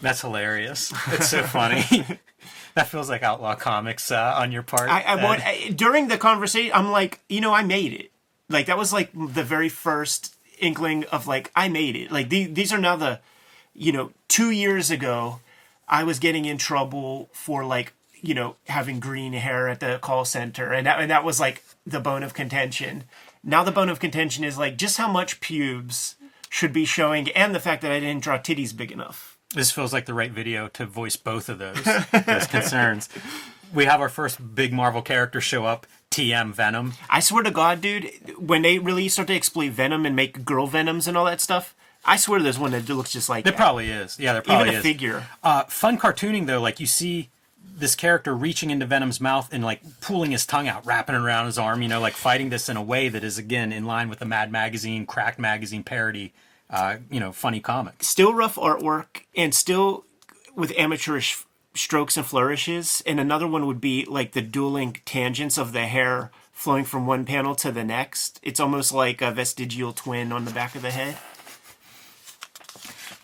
That's 0.00 0.22
hilarious. 0.22 0.92
It's 1.08 1.28
so 1.28 1.42
funny. 1.42 1.84
that 2.74 2.88
feels 2.88 3.08
like 3.10 3.22
outlaw 3.22 3.54
comics 3.54 4.10
uh, 4.10 4.34
on 4.36 4.50
your 4.50 4.62
part. 4.62 4.88
I, 4.88 5.02
I, 5.02 5.22
want, 5.22 5.44
I 5.44 5.68
during 5.70 6.08
the 6.08 6.16
conversation, 6.16 6.72
I'm 6.74 6.90
like, 6.90 7.20
you 7.28 7.40
know, 7.40 7.52
I 7.52 7.62
made 7.62 7.92
it. 7.92 8.10
Like 8.48 8.66
that 8.66 8.78
was 8.78 8.92
like 8.92 9.10
the 9.12 9.44
very 9.44 9.68
first 9.68 10.34
inkling 10.58 11.04
of 11.06 11.26
like 11.26 11.50
I 11.54 11.68
made 11.68 11.96
it. 11.96 12.10
Like 12.10 12.30
the, 12.30 12.46
these 12.46 12.72
are 12.72 12.78
now 12.78 12.96
the, 12.96 13.20
you 13.74 13.92
know, 13.92 14.12
two 14.28 14.50
years 14.50 14.90
ago, 14.90 15.40
I 15.90 16.04
was 16.04 16.20
getting 16.20 16.44
in 16.44 16.56
trouble 16.56 17.28
for 17.32 17.64
like 17.64 17.92
you 18.22 18.32
know 18.32 18.56
having 18.68 19.00
green 19.00 19.32
hair 19.32 19.68
at 19.68 19.80
the 19.80 19.98
call 20.00 20.24
center, 20.24 20.72
and 20.72 20.86
that 20.86 21.00
and 21.00 21.10
that 21.10 21.24
was 21.24 21.40
like 21.40 21.62
the 21.84 22.00
bone 22.00 22.22
of 22.22 22.32
contention. 22.32 23.04
Now 23.42 23.64
the 23.64 23.72
bone 23.72 23.88
of 23.88 24.00
contention 24.00 24.44
is 24.44 24.56
like 24.56 24.78
just 24.78 24.96
how 24.96 25.10
much 25.10 25.40
pubes 25.40 26.14
should 26.48 26.72
be 26.72 26.84
showing, 26.84 27.28
and 27.30 27.54
the 27.54 27.60
fact 27.60 27.82
that 27.82 27.92
I 27.92 28.00
didn't 28.00 28.22
draw 28.22 28.38
titties 28.38 28.74
big 28.74 28.92
enough. 28.92 29.36
This 29.52 29.72
feels 29.72 29.92
like 29.92 30.06
the 30.06 30.14
right 30.14 30.30
video 30.30 30.68
to 30.68 30.86
voice 30.86 31.16
both 31.16 31.48
of 31.48 31.58
those, 31.58 31.82
those 31.82 32.46
concerns. 32.46 33.08
We 33.72 33.84
have 33.84 34.00
our 34.00 34.08
first 34.08 34.56
big 34.56 34.72
Marvel 34.72 35.00
character 35.00 35.40
show 35.40 35.64
up, 35.64 35.86
TM 36.10 36.52
Venom. 36.52 36.94
I 37.08 37.20
swear 37.20 37.44
to 37.44 37.52
God, 37.52 37.80
dude, 37.80 38.10
when 38.36 38.62
they 38.62 38.80
really 38.80 39.08
start 39.08 39.28
to 39.28 39.36
exploit 39.36 39.70
Venom 39.70 40.04
and 40.04 40.16
make 40.16 40.44
girl 40.44 40.66
Venoms 40.66 41.06
and 41.06 41.16
all 41.16 41.26
that 41.26 41.40
stuff, 41.40 41.72
I 42.04 42.16
swear 42.16 42.40
there's 42.42 42.58
one 42.58 42.70
that 42.72 42.88
looks 42.88 43.12
just 43.12 43.28
like 43.28 43.44
There 43.44 43.52
that. 43.52 43.56
probably 43.58 43.90
is. 43.90 44.18
Yeah, 44.18 44.32
there 44.32 44.42
probably 44.42 44.62
Even 44.68 44.74
a 44.74 44.78
is. 44.78 44.82
figure. 44.82 45.26
Uh, 45.42 45.64
fun 45.64 45.98
cartooning 45.98 46.46
though, 46.46 46.60
like 46.60 46.80
you 46.80 46.86
see 46.86 47.28
this 47.76 47.94
character 47.94 48.34
reaching 48.34 48.70
into 48.70 48.84
Venom's 48.86 49.20
mouth 49.20 49.48
and 49.52 49.64
like 49.64 49.80
pulling 50.00 50.30
his 50.32 50.44
tongue 50.46 50.68
out, 50.68 50.84
wrapping 50.86 51.14
it 51.14 51.18
around 51.18 51.46
his 51.46 51.58
arm, 51.58 51.82
you 51.82 51.88
know, 51.88 52.00
like 52.00 52.14
fighting 52.14 52.50
this 52.50 52.68
in 52.68 52.76
a 52.76 52.82
way 52.82 53.08
that 53.08 53.22
is 53.24 53.38
again 53.38 53.72
in 53.72 53.84
line 53.84 54.08
with 54.08 54.18
the 54.18 54.24
Mad 54.26 54.50
Magazine, 54.52 55.06
Cracked 55.06 55.38
Magazine 55.38 55.82
parody, 55.82 56.32
uh, 56.68 56.96
you 57.10 57.20
know, 57.20 57.32
funny 57.32 57.60
comic. 57.60 58.02
Still 58.02 58.34
rough 58.34 58.56
artwork 58.56 59.22
and 59.36 59.54
still 59.54 60.04
with 60.56 60.72
amateurish 60.76 61.44
strokes 61.74 62.16
and 62.16 62.26
flourishes. 62.26 63.02
And 63.06 63.20
another 63.20 63.46
one 63.46 63.66
would 63.66 63.80
be 63.80 64.04
like 64.04 64.32
the 64.32 64.42
dueling 64.42 64.96
tangents 65.04 65.56
of 65.56 65.72
the 65.72 65.86
hair 65.86 66.30
flowing 66.52 66.84
from 66.84 67.06
one 67.06 67.24
panel 67.24 67.54
to 67.56 67.72
the 67.72 67.84
next. 67.84 68.40
It's 68.42 68.60
almost 68.60 68.92
like 68.92 69.22
a 69.22 69.30
vestigial 69.30 69.92
twin 69.92 70.32
on 70.32 70.44
the 70.44 70.50
back 70.50 70.74
of 70.74 70.82
the 70.82 70.90
head. 70.90 71.16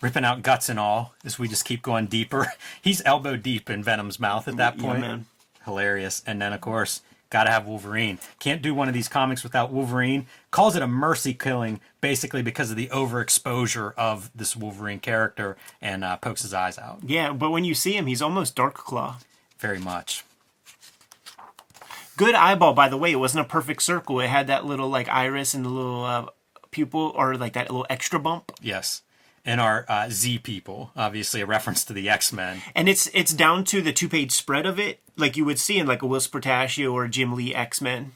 Ripping 0.01 0.23
out 0.25 0.43
guts 0.43 0.69
and 0.69 0.79
all 0.79 1.13
as 1.25 1.39
we 1.39 1.47
just 1.47 1.65
keep 1.65 1.81
going 1.81 2.05
deeper. 2.05 2.53
He's 2.81 3.01
elbow 3.05 3.35
deep 3.35 3.69
in 3.69 3.83
Venom's 3.83 4.19
mouth 4.19 4.47
at 4.47 4.57
that 4.57 4.77
Yeah, 4.77 4.83
point. 4.83 4.99
man. 5.01 5.25
Hilarious. 5.65 6.21
And 6.27 6.39
then 6.41 6.53
of 6.53 6.61
course, 6.61 7.01
gotta 7.29 7.49
have 7.49 7.65
Wolverine. 7.65 8.19
Can't 8.39 8.61
do 8.61 8.73
one 8.75 8.87
of 8.87 8.93
these 8.93 9.07
comics 9.09 9.43
without 9.43 9.71
Wolverine. 9.71 10.27
Calls 10.51 10.75
it 10.75 10.81
a 10.83 10.87
mercy 10.87 11.33
killing, 11.33 11.81
basically 11.99 12.41
because 12.43 12.69
of 12.69 12.77
the 12.77 12.87
overexposure 12.87 13.93
of 13.97 14.29
this 14.35 14.55
Wolverine 14.55 14.99
character 14.99 15.57
and 15.81 16.03
uh, 16.03 16.15
pokes 16.17 16.43
his 16.43 16.53
eyes 16.53 16.77
out 16.77 16.99
Yeah, 17.03 17.33
but 17.33 17.49
when 17.49 17.63
you 17.65 17.73
see 17.73 17.97
him, 17.97 18.05
he's 18.05 18.21
almost 18.21 18.55
Dark 18.55 18.75
Claw. 18.75 19.17
very 19.57 19.79
much. 19.79 20.23
Good 22.17 22.33
eyeball, 22.35 22.73
by 22.73 22.87
the 22.89 22.97
way. 22.97 23.11
It 23.11 23.15
wasn't 23.19 23.45
a 23.45 23.49
perfect 23.49 23.81
circle. 23.83 24.19
It 24.19 24.27
had 24.27 24.47
that 24.47 24.65
little 24.65 24.89
like 24.89 25.07
iris 25.09 25.53
and 25.53 25.63
the 25.65 25.69
little 25.69 26.03
uh, 26.03 26.25
pupil, 26.71 27.11
or 27.15 27.35
like 27.35 27.53
that 27.53 27.69
little 27.69 27.85
extra 27.89 28.19
bump. 28.19 28.51
Yes. 28.61 29.01
And 29.47 29.59
our 29.61 29.85
uh, 29.87 30.09
Z 30.09 30.39
people, 30.39 30.91
obviously 30.95 31.39
a 31.41 31.45
reference 31.45 31.85
to 31.85 31.93
the 31.93 32.09
X 32.09 32.33
Men. 32.33 32.61
and 32.75 32.89
it's 32.89 33.09
it's 33.13 33.33
down 33.33 33.63
to 33.63 33.81
the 33.81 33.93
two 33.93 34.09
page 34.09 34.33
spread 34.33 34.65
of 34.65 34.77
it, 34.77 34.99
like 35.15 35.37
you 35.37 35.45
would 35.45 35.57
see 35.57 35.79
in 35.79 35.87
like 35.87 36.03
a 36.03 36.05
Whilce 36.05 36.27
Portacio 36.27 36.91
or 36.93 37.07
Jim 37.07 37.33
Lee 37.33 37.55
X 37.55 37.81
Men. 37.81 38.11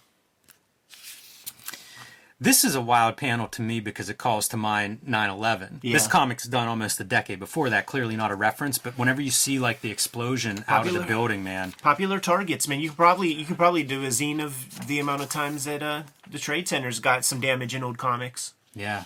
This 2.37 2.63
is 2.63 2.73
a 2.73 2.81
wild 2.81 3.17
panel 3.17 3.47
to 3.49 3.61
me 3.61 3.79
because 3.79 4.09
it 4.09 4.17
calls 4.17 4.47
to 4.47 4.57
mind 4.57 5.01
9/11. 5.07 5.79
This 5.83 6.07
comic's 6.07 6.45
done 6.47 6.67
almost 6.67 6.99
a 6.99 7.03
decade 7.03 7.37
before 7.39 7.69
that. 7.69 7.85
Clearly 7.85 8.15
not 8.15 8.31
a 8.31 8.35
reference, 8.35 8.79
but 8.79 8.97
whenever 8.97 9.21
you 9.21 9.29
see 9.29 9.59
like 9.59 9.81
the 9.81 9.91
explosion 9.91 10.65
out 10.67 10.87
of 10.87 10.93
the 10.93 11.01
building, 11.01 11.43
man, 11.43 11.73
Popular 11.83 12.19
targets, 12.19 12.67
man. 12.67 12.79
You 12.79 12.89
could 12.89 12.97
probably 12.97 13.31
you 13.31 13.45
could 13.45 13.57
probably 13.57 13.83
do 13.83 14.03
a 14.03 14.07
zine 14.07 14.43
of 14.43 14.87
the 14.87 14.99
amount 14.99 15.21
of 15.21 15.29
times 15.29 15.65
that 15.65 15.83
uh, 15.83 16.03
the 16.29 16.39
trade 16.39 16.67
centers 16.67 16.99
got 16.99 17.23
some 17.23 17.39
damage 17.39 17.75
in 17.75 17.83
old 17.83 17.99
comics. 17.99 18.53
Yeah, 18.73 19.03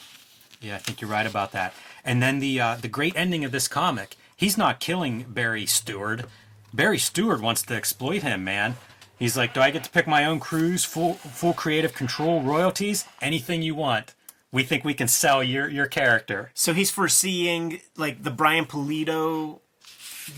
yeah, 0.62 0.76
I 0.76 0.78
think 0.78 1.02
you're 1.02 1.12
right 1.12 1.28
about 1.28 1.52
that. 1.52 1.74
And 2.06 2.22
then 2.22 2.40
the 2.40 2.62
uh, 2.62 2.76
the 2.76 2.88
great 2.88 3.16
ending 3.18 3.44
of 3.44 3.52
this 3.52 3.68
comic, 3.68 4.16
he's 4.36 4.58
not 4.58 4.80
killing 4.80 5.26
Barry 5.28 5.66
Stewart. 5.66 6.26
Barry 6.72 7.00
Stewart 7.00 7.42
wants 7.42 7.64
to 7.64 7.74
exploit 7.74 8.22
him, 8.22 8.44
man. 8.44 8.76
He's 9.18 9.36
like, 9.36 9.54
"Do 9.54 9.62
I 9.62 9.72
get 9.72 9.84
to 9.86 9.90
pick 9.90 10.08
my 10.08 10.24
own 10.24 10.40
crews, 10.40 10.86
full 10.86 11.16
full 11.16 11.54
creative 11.54 11.94
control, 11.94 12.42
royalties, 12.42 13.06
anything 13.22 13.64
you 13.64 13.74
want? 13.74 14.14
We 14.52 14.64
think 14.64 14.84
we 14.86 14.94
can 14.94 15.08
sell 15.08 15.44
your 15.44 15.68
your 15.68 15.88
character." 15.88 16.52
So 16.54 16.74
he's 16.74 16.92
foreseeing 16.92 17.82
like 17.98 18.22
the 18.22 18.32
Brian 18.32 18.66
Polito, 18.66 19.62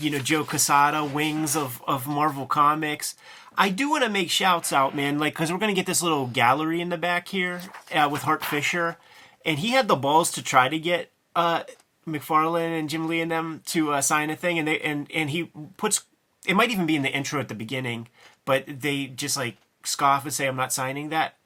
you 0.00 0.10
know, 0.10 0.18
Joe 0.20 0.44
Quesada 0.44 1.04
wings 1.04 1.54
of 1.54 1.82
of 1.86 2.06
Marvel 2.06 2.46
Comics. 2.46 3.14
I 3.58 3.68
do 3.70 3.90
want 3.90 4.04
to 4.04 4.10
make 4.10 4.30
shouts 4.30 4.72
out, 4.72 4.94
man, 4.94 5.18
like 5.18 5.34
because 5.34 5.52
we're 5.52 5.58
gonna 5.58 5.74
get 5.74 5.86
this 5.86 6.02
little 6.02 6.28
gallery 6.28 6.80
in 6.80 6.88
the 6.88 6.96
back 6.96 7.28
here 7.28 7.60
uh, 7.92 8.08
with 8.10 8.22
Hart 8.22 8.42
Fisher, 8.42 8.96
and 9.44 9.58
he 9.58 9.70
had 9.70 9.88
the 9.88 9.96
balls 9.96 10.30
to 10.32 10.42
try 10.42 10.68
to 10.68 10.78
get 10.78 11.10
uh, 11.38 11.62
McFarlane 12.06 12.76
and 12.76 12.88
Jim 12.88 13.06
Lee 13.06 13.20
and 13.20 13.30
them 13.30 13.62
to 13.66 13.92
uh, 13.92 14.00
sign 14.00 14.28
a 14.28 14.36
thing, 14.36 14.58
and 14.58 14.66
they 14.66 14.80
and 14.80 15.08
and 15.14 15.30
he 15.30 15.50
puts 15.76 16.02
it 16.46 16.54
might 16.54 16.70
even 16.70 16.84
be 16.84 16.96
in 16.96 17.02
the 17.02 17.12
intro 17.12 17.40
at 17.40 17.48
the 17.48 17.54
beginning, 17.54 18.08
but 18.44 18.64
they 18.66 19.06
just 19.06 19.36
like 19.36 19.56
scoff 19.84 20.24
and 20.24 20.32
say, 20.32 20.48
"I'm 20.48 20.56
not 20.56 20.72
signing 20.72 21.10
that." 21.10 21.36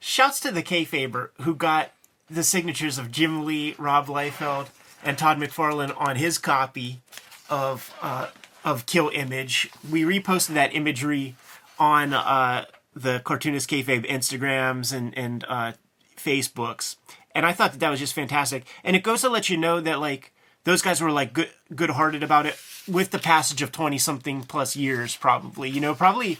Shouts 0.00 0.40
to 0.40 0.50
the 0.50 0.64
Kayfaber 0.64 1.30
who 1.42 1.54
got 1.54 1.92
the 2.28 2.42
signatures 2.42 2.98
of 2.98 3.12
Jim 3.12 3.46
Lee, 3.46 3.76
Rob 3.78 4.06
Liefeld, 4.08 4.66
and 5.04 5.16
Todd 5.16 5.38
McFarlane 5.38 5.94
on 5.96 6.16
his 6.16 6.38
copy 6.38 7.00
of 7.48 7.94
uh, 8.02 8.28
of 8.64 8.86
Kill 8.86 9.10
Image. 9.10 9.70
We 9.88 10.02
reposted 10.02 10.54
that 10.54 10.74
imagery 10.74 11.36
on 11.78 12.12
uh, 12.12 12.64
the 12.94 13.20
cartoonist 13.20 13.70
Kayfabe 13.70 14.06
Instagrams 14.06 14.92
and 14.92 15.16
and 15.16 15.44
uh, 15.48 15.72
Facebooks, 16.16 16.96
and 17.36 17.44
I 17.44 17.52
thought 17.52 17.72
that 17.72 17.80
that 17.80 17.90
was 17.90 18.00
just 18.00 18.14
fantastic. 18.14 18.64
And 18.82 18.96
it 18.96 19.02
goes 19.02 19.20
to 19.20 19.28
let 19.28 19.50
you 19.50 19.58
know 19.58 19.78
that 19.80 20.00
like 20.00 20.32
those 20.64 20.80
guys 20.80 21.02
were 21.02 21.12
like 21.12 21.34
good 21.34 21.50
good 21.74 21.90
hearted 21.90 22.22
about 22.22 22.46
it 22.46 22.58
with 22.88 23.10
the 23.10 23.18
passage 23.18 23.60
of 23.60 23.70
twenty 23.70 23.98
something 23.98 24.42
plus 24.42 24.74
years, 24.74 25.14
probably. 25.14 25.68
You 25.68 25.80
know, 25.80 25.94
probably 25.94 26.38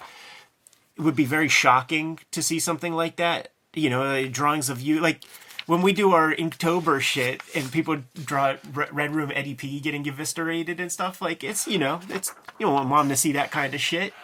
it 0.96 1.02
would 1.02 1.14
be 1.14 1.26
very 1.26 1.48
shocking 1.48 2.18
to 2.30 2.42
see 2.42 2.58
something 2.58 2.94
like 2.94 3.16
that. 3.16 3.52
You 3.74 3.90
know, 3.90 4.02
uh, 4.02 4.26
drawings 4.30 4.70
of 4.70 4.80
you 4.80 4.98
like 5.00 5.22
when 5.66 5.82
we 5.82 5.92
do 5.92 6.12
our 6.12 6.34
Inktober 6.34 6.98
shit 7.00 7.42
and 7.54 7.70
people 7.70 7.98
draw 8.14 8.56
Red 8.72 9.14
Room 9.14 9.30
Eddie 9.34 9.54
P 9.54 9.78
getting 9.80 10.06
eviscerated 10.06 10.80
and 10.80 10.90
stuff. 10.90 11.20
Like 11.20 11.44
it's 11.44 11.68
you 11.68 11.78
know 11.78 12.00
it's 12.08 12.32
you 12.58 12.64
don't 12.64 12.74
want 12.74 12.88
mom 12.88 13.08
to 13.10 13.16
see 13.16 13.32
that 13.32 13.50
kind 13.50 13.74
of 13.74 13.82
shit. 13.82 14.14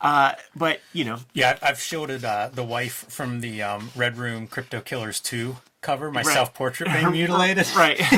Uh, 0.00 0.34
but 0.54 0.80
you 0.92 1.04
know, 1.04 1.18
Yeah, 1.32 1.58
I've 1.60 1.80
shielded 1.80 2.24
uh, 2.24 2.50
the 2.52 2.62
wife 2.62 3.06
from 3.08 3.40
the 3.40 3.62
um, 3.62 3.90
Red 3.96 4.16
Room 4.16 4.46
Crypto 4.46 4.80
Killers 4.80 5.18
2 5.18 5.56
cover, 5.84 6.10
my 6.10 6.22
Right. 6.22 6.32
self 6.34 6.52
portrait 6.54 6.90
being 6.92 7.10
mutilated. 7.12 7.66
right, 7.76 7.98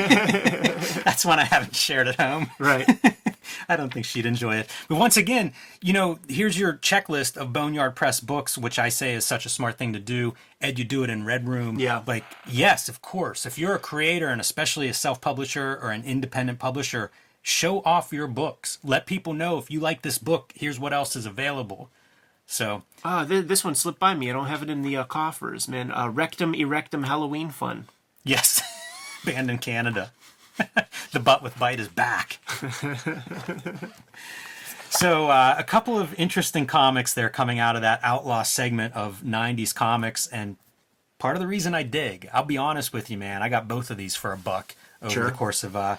That's 1.05 1.25
one 1.25 1.39
I 1.39 1.45
haven't 1.45 1.77
shared 1.77 2.09
at 2.09 2.17
home. 2.21 2.51
right. 2.59 2.89
I 3.69 3.77
don't 3.77 3.93
think 3.93 4.07
she'd 4.07 4.27
enjoy 4.27 4.57
it. 4.57 4.71
But 4.89 4.97
once 4.97 5.17
again, 5.17 5.53
you 5.81 5.93
know, 5.93 6.19
here's 6.29 6.59
your 6.59 6.75
checklist 6.75 7.37
of 7.37 7.53
Boneyard 7.53 7.95
Press 7.97 8.21
books, 8.21 8.57
which 8.59 8.79
I 8.79 8.89
say 8.89 9.15
is 9.15 9.25
such 9.25 9.47
a 9.47 9.49
smart 9.49 9.79
thing 9.79 9.93
to 9.93 9.99
do. 9.99 10.35
Ed, 10.61 10.79
you 10.79 10.85
do 10.85 11.05
it 11.05 11.11
in 11.11 11.25
Red 11.25 11.49
Room. 11.49 11.79
Yeah. 11.79 12.03
Like, 12.07 12.25
yes, 12.49 12.89
of 12.89 13.03
course. 13.03 13.47
If 13.47 13.57
you're 13.59 13.75
a 13.75 13.79
creator 13.79 14.29
and 14.29 14.41
especially 14.41 14.89
a 14.89 14.95
self 14.95 15.21
publisher 15.21 15.79
or 15.83 15.91
an 15.91 16.05
independent 16.05 16.59
publisher, 16.59 17.11
show 17.43 17.81
off 17.85 18.13
your 18.13 18.27
books. 18.27 18.79
Let 18.85 19.07
people 19.07 19.33
know 19.33 19.59
if 19.59 19.71
you 19.71 19.79
like 19.81 20.03
this 20.03 20.19
book, 20.19 20.53
here's 20.57 20.79
what 20.81 20.93
else 20.93 21.15
is 21.17 21.27
available. 21.27 21.91
So, 22.47 22.83
Ah, 23.05 23.25
th- 23.25 23.47
this 23.47 23.65
one 23.65 23.75
slipped 23.75 23.99
by 23.99 24.15
me. 24.15 24.31
I 24.31 24.33
don't 24.33 24.47
have 24.47 24.63
it 24.63 24.71
in 24.71 24.83
the 24.83 24.97
uh, 24.97 25.05
coffers, 25.05 25.67
man. 25.69 25.91
Uh, 25.91 26.09
Rectum 26.09 26.53
Erectum 26.55 27.05
Halloween 27.07 27.51
Fun. 27.51 27.87
yes, 28.25 28.63
banned 29.25 29.51
in 29.51 29.59
Canada. 29.59 30.13
the 31.13 31.21
butt 31.21 31.43
with 31.43 31.59
bite 31.59 31.81
is 31.81 31.89
back. 31.89 32.39
so, 34.91 35.29
uh, 35.29 35.55
a 35.59 35.65
couple 35.65 35.99
of 35.99 36.15
interesting 36.19 36.67
comics 36.67 37.13
there 37.15 37.29
coming 37.29 37.59
out 37.59 37.77
of 37.77 37.83
that 37.83 38.01
outlaw 38.03 38.43
segment 38.43 38.95
of 38.95 39.23
90s 39.23 39.75
comics. 39.75 40.27
And 40.29 40.57
part 41.19 41.37
of 41.37 41.41
the 41.41 41.47
reason 41.47 41.75
I 41.75 41.83
dig, 41.83 42.29
I'll 42.33 42.45
be 42.45 42.57
honest 42.57 42.93
with 42.93 43.11
you, 43.11 43.19
man, 43.19 43.43
I 43.43 43.49
got 43.49 43.69
both 43.69 43.91
of 43.91 43.97
these 43.97 44.17
for 44.17 44.33
a 44.33 44.37
buck 44.39 44.75
over 45.03 45.11
Sure. 45.13 45.25
the 45.27 45.33
course 45.33 45.63
of 45.65 45.77
uh, 45.77 45.97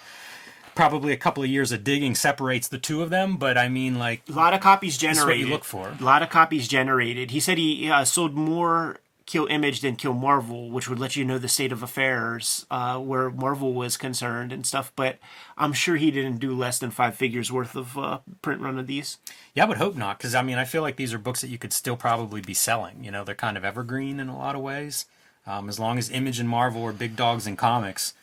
probably 0.78 1.12
a 1.12 1.18
couple 1.18 1.44
of 1.44 1.50
years 1.50 1.72
of 1.74 1.84
digging 1.84 2.16
separates 2.16 2.68
the 2.70 2.78
two 2.78 3.02
of 3.02 3.10
them. 3.10 3.36
But 3.38 3.58
I 3.58 3.68
mean, 3.68 4.00
like, 4.00 4.22
A 4.30 4.32
lot 4.32 4.54
of 4.54 4.62
copies 4.62 4.98
generated. 4.98 5.28
what 5.28 5.38
you 5.40 5.48
look 5.48 5.64
for. 5.66 5.94
A 6.00 6.04
lot 6.04 6.22
of 6.22 6.30
copies 6.30 6.68
generated. 6.68 7.32
He 7.32 7.40
said 7.42 7.58
he 7.58 7.90
uh, 7.90 8.06
sold 8.06 8.34
more 8.36 9.00
Kill 9.26 9.46
Image 9.48 9.82
than 9.82 9.98
Kill 9.98 10.14
Marvel, 10.14 10.70
which 10.70 10.88
would 10.88 11.00
let 11.00 11.18
you 11.18 11.26
know 11.26 11.38
the 11.38 11.50
state 11.50 11.74
of 11.74 11.84
affairs 11.84 12.66
uh, 12.72 12.98
where 12.98 13.30
Marvel 13.30 13.74
was 13.74 13.98
concerned 13.98 14.54
and 14.54 14.66
stuff. 14.66 14.94
But 14.96 15.18
I'm 15.58 15.74
sure 15.74 15.98
he 15.98 16.12
didn't 16.12 16.38
do 16.38 16.56
less 16.56 16.80
than 16.80 16.92
five 16.92 17.16
figures 17.16 17.52
worth 17.52 17.76
of 17.76 17.98
uh, 17.98 18.20
print 18.42 18.62
run 18.62 18.80
of 18.80 18.88
these. 18.88 19.18
Yeah, 19.54 19.66
I 19.66 19.68
would 19.68 19.78
hope 19.80 19.98
not, 19.98 20.18
because 20.18 20.34
I 20.34 20.44
mean, 20.44 20.58
I 20.58 20.64
feel 20.64 20.82
like 20.82 20.96
these 20.96 21.14
are 21.14 21.18
books 21.18 21.42
that 21.42 21.50
you 21.50 21.58
could 21.58 21.74
still 21.74 21.98
probably 21.98 22.40
be 22.40 22.54
selling. 22.54 23.04
You 23.04 23.12
know, 23.12 23.26
they're 23.26 23.36
kind 23.36 23.58
of 23.58 23.66
evergreen 23.66 24.22
in 24.22 24.30
a 24.30 24.38
lot 24.38 24.56
of 24.56 24.62
ways. 24.62 25.08
Um, 25.46 25.68
as 25.68 25.78
long 25.80 25.98
as 25.98 26.10
Image 26.10 26.40
and 26.40 26.48
Marvel 26.48 26.84
are 26.86 26.94
big 26.94 27.16
dogs 27.18 27.48
in 27.48 27.56
comics, 27.58 28.14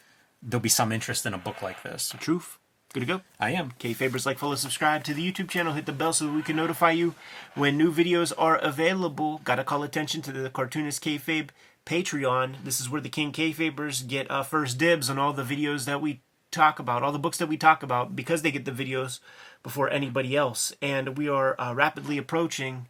there'll 0.45 0.63
be 0.63 0.69
some 0.69 0.93
interest 0.93 1.27
in 1.27 1.35
a 1.35 1.39
book 1.39 1.63
like 1.63 1.83
this. 1.83 2.15
Truth. 2.21 2.59
Good 2.93 3.01
to 3.01 3.07
go. 3.07 3.21
I 3.41 3.51
am. 3.51 3.73
Okay, 3.75 3.93
favors 3.93 4.25
like, 4.25 4.39
follow, 4.39 4.55
subscribe 4.55 5.03
to 5.05 5.15
the 5.15 5.33
YouTube 5.33 5.51
channel, 5.51 5.73
hit 5.73 5.87
the 5.87 5.93
bell 5.93 6.13
so 6.13 6.33
we 6.33 6.43
can 6.43 6.55
notify 6.55 6.93
you 6.93 7.17
when 7.57 7.77
new 7.77 7.93
videos 7.93 8.33
are 8.39 8.57
available. 8.59 9.41
Gotta 9.43 9.65
call 9.65 9.83
attention 9.83 10.23
to 10.23 10.33
the 10.33 10.49
Cartoonist 10.49 11.03
Kayfabe 11.03 11.49
Patreon. 11.87 12.63
This 12.63 12.81
is 12.81 12.89
where 12.89 13.01
the 13.01 13.09
King 13.09 13.33
Kayfabers 13.33 14.07
get 14.07 14.31
uh, 14.31 14.45
first 14.45 14.79
dibs 14.79 15.11
on 15.11 15.19
all 15.19 15.33
the 15.33 15.43
videos 15.43 15.87
that 15.87 16.01
we 16.01 16.23
talk 16.53 16.79
about, 16.79 17.03
all 17.03 17.11
the 17.11 17.19
books 17.19 17.39
that 17.39 17.49
we 17.49 17.57
talk 17.57 17.83
about, 17.83 18.15
because 18.15 18.43
they 18.43 18.53
get 18.53 18.65
the 18.65 18.71
videos 18.71 19.19
before 19.65 19.91
anybody 19.91 20.37
else. 20.37 20.73
And 20.81 21.19
we 21.19 21.29
are 21.29 21.61
uh, 21.61 21.75
rapidly 21.75 22.17
approaching 22.17 22.87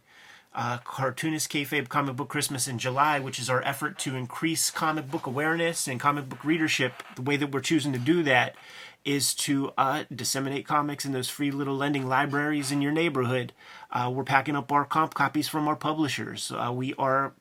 uh, 0.55 0.77
Cartoonist 0.79 1.51
Kayfabe 1.51 1.89
Comic 1.89 2.15
Book 2.15 2.29
Christmas 2.29 2.67
in 2.67 2.79
July, 2.79 3.19
which 3.19 3.39
is 3.39 3.49
our 3.49 3.61
effort 3.63 3.99
to 3.99 4.15
increase 4.15 4.71
comic 4.71 5.11
book 5.11 5.27
awareness 5.27 5.87
and 5.87 5.99
comic 5.99 6.29
book 6.29 6.43
readership. 6.43 7.03
The 7.15 7.21
way 7.21 7.35
that 7.37 7.51
we're 7.51 7.59
choosing 7.59 7.91
to 7.93 7.99
do 7.99 8.23
that 8.23 8.55
is 9.03 9.35
to 9.35 9.71
uh, 9.77 10.05
disseminate 10.13 10.65
comics 10.65 11.05
in 11.05 11.11
those 11.11 11.29
free 11.29 11.51
little 11.51 11.75
lending 11.75 12.07
libraries 12.07 12.71
in 12.71 12.81
your 12.81 12.91
neighborhood. 12.91 13.53
Uh, 13.91 14.11
we're 14.13 14.23
packing 14.23 14.55
up 14.55 14.71
our 14.71 14.85
comp 14.85 15.13
copies 15.13 15.47
from 15.47 15.67
our 15.67 15.75
publishers. 15.75 16.51
Uh, 16.51 16.71
we 16.73 16.93
are 16.95 17.33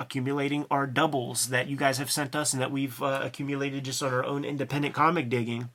accumulating 0.00 0.66
our 0.70 0.86
doubles 0.86 1.48
that 1.50 1.68
you 1.68 1.76
guys 1.76 1.98
have 1.98 2.10
sent 2.10 2.34
us 2.34 2.52
and 2.52 2.60
that 2.60 2.72
we've 2.72 3.00
uh, 3.02 3.20
accumulated 3.22 3.84
just 3.84 4.02
on 4.02 4.12
our 4.12 4.24
own 4.24 4.44
independent 4.44 4.94
comic 4.94 5.28
digging. 5.28 5.68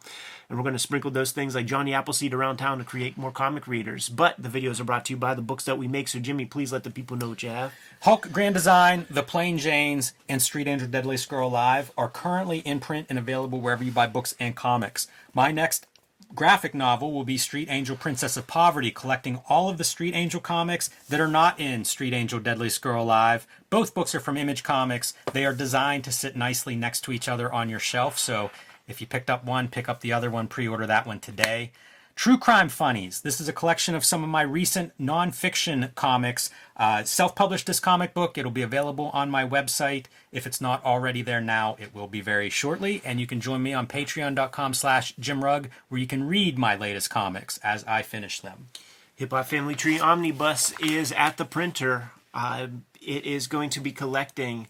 And 0.49 0.57
we're 0.57 0.63
going 0.63 0.73
to 0.73 0.79
sprinkle 0.79 1.11
those 1.11 1.31
things 1.31 1.55
like 1.55 1.65
Johnny 1.65 1.93
Appleseed 1.93 2.33
around 2.33 2.57
town 2.57 2.79
to 2.79 2.83
create 2.83 3.17
more 3.17 3.31
comic 3.31 3.67
readers. 3.67 4.09
But 4.09 4.35
the 4.37 4.49
videos 4.49 4.79
are 4.79 4.83
brought 4.83 5.05
to 5.05 5.13
you 5.13 5.17
by 5.17 5.33
the 5.33 5.41
books 5.41 5.63
that 5.65 5.77
we 5.77 5.87
make. 5.87 6.07
So, 6.07 6.19
Jimmy, 6.19 6.45
please 6.45 6.73
let 6.73 6.83
the 6.83 6.91
people 6.91 7.17
know 7.17 7.29
what 7.29 7.41
you 7.41 7.49
have. 7.49 7.73
Hulk 8.01 8.31
Grand 8.31 8.53
Design, 8.53 9.05
The 9.09 9.23
Plain 9.23 9.57
Janes, 9.57 10.13
and 10.27 10.41
Street 10.41 10.67
Angel 10.67 10.87
Deadly 10.87 11.17
Girl 11.29 11.49
Live 11.49 11.91
are 11.97 12.09
currently 12.09 12.59
in 12.59 12.79
print 12.79 13.07
and 13.09 13.17
available 13.17 13.59
wherever 13.59 13.83
you 13.83 13.91
buy 13.91 14.07
books 14.07 14.35
and 14.39 14.55
comics. 14.55 15.07
My 15.33 15.51
next 15.51 15.87
graphic 16.35 16.75
novel 16.75 17.13
will 17.13 17.23
be 17.23 17.37
Street 17.37 17.69
Angel 17.71 17.95
Princess 17.95 18.35
of 18.35 18.45
Poverty, 18.45 18.91
collecting 18.91 19.41
all 19.47 19.69
of 19.69 19.77
the 19.77 19.83
Street 19.83 20.13
Angel 20.13 20.41
comics 20.41 20.89
that 21.09 21.21
are 21.21 21.29
not 21.29 21.59
in 21.59 21.85
Street 21.85 22.13
Angel 22.13 22.39
Deadliest 22.39 22.81
Girl 22.81 23.01
Alive. 23.01 23.47
Both 23.69 23.93
books 23.93 24.13
are 24.13 24.19
from 24.19 24.35
Image 24.35 24.61
Comics. 24.61 25.13
They 25.31 25.45
are 25.45 25.53
designed 25.53 26.03
to 26.03 26.11
sit 26.11 26.35
nicely 26.35 26.75
next 26.75 27.01
to 27.01 27.13
each 27.13 27.29
other 27.29 27.51
on 27.51 27.69
your 27.69 27.79
shelf, 27.79 28.19
so 28.19 28.51
if 28.87 28.99
you 29.01 29.07
picked 29.07 29.29
up 29.29 29.45
one, 29.45 29.69
pick 29.69 29.87
up 29.87 30.01
the 30.01 30.13
other 30.13 30.29
one, 30.29 30.47
pre 30.47 30.67
order 30.67 30.85
that 30.85 31.07
one 31.07 31.19
today. 31.19 31.71
True 32.15 32.37
Crime 32.37 32.69
Funnies. 32.69 33.21
This 33.21 33.41
is 33.41 33.49
a 33.49 33.53
collection 33.53 33.93
of 33.93 34.05
some 34.05 34.23
of 34.23 34.29
my 34.29 34.41
recent 34.41 34.97
nonfiction 34.97 35.93
comics. 35.95 36.49
Uh, 36.77 37.03
Self 37.03 37.35
published 37.35 37.67
this 37.67 37.81
comic 37.81 38.13
book. 38.13 38.37
It'll 38.37 38.51
be 38.51 38.61
available 38.61 39.09
on 39.11 39.29
my 39.29 39.45
website. 39.45 40.05
If 40.31 40.47
it's 40.47 40.61
not 40.61 40.83
already 40.85 41.21
there 41.21 41.41
now, 41.41 41.75
it 41.77 41.93
will 41.93 42.07
be 42.07 42.21
very 42.21 42.49
shortly. 42.49 43.01
And 43.03 43.19
you 43.19 43.27
can 43.27 43.41
join 43.41 43.61
me 43.61 43.73
on 43.73 43.85
patreon.com 43.85 44.73
slash 44.73 45.13
jimrugg, 45.17 45.67
where 45.89 45.99
you 45.99 46.07
can 46.07 46.25
read 46.25 46.57
my 46.57 46.75
latest 46.75 47.09
comics 47.09 47.57
as 47.57 47.83
I 47.83 48.01
finish 48.01 48.39
them. 48.39 48.69
Hip 49.17 49.31
Hop 49.31 49.47
Family 49.47 49.75
Tree 49.75 49.99
Omnibus 49.99 50.73
is 50.79 51.11
at 51.11 51.35
the 51.35 51.45
printer. 51.45 52.11
Uh, 52.33 52.67
it 53.01 53.25
is 53.25 53.47
going 53.47 53.69
to 53.71 53.81
be 53.81 53.91
collecting 53.91 54.67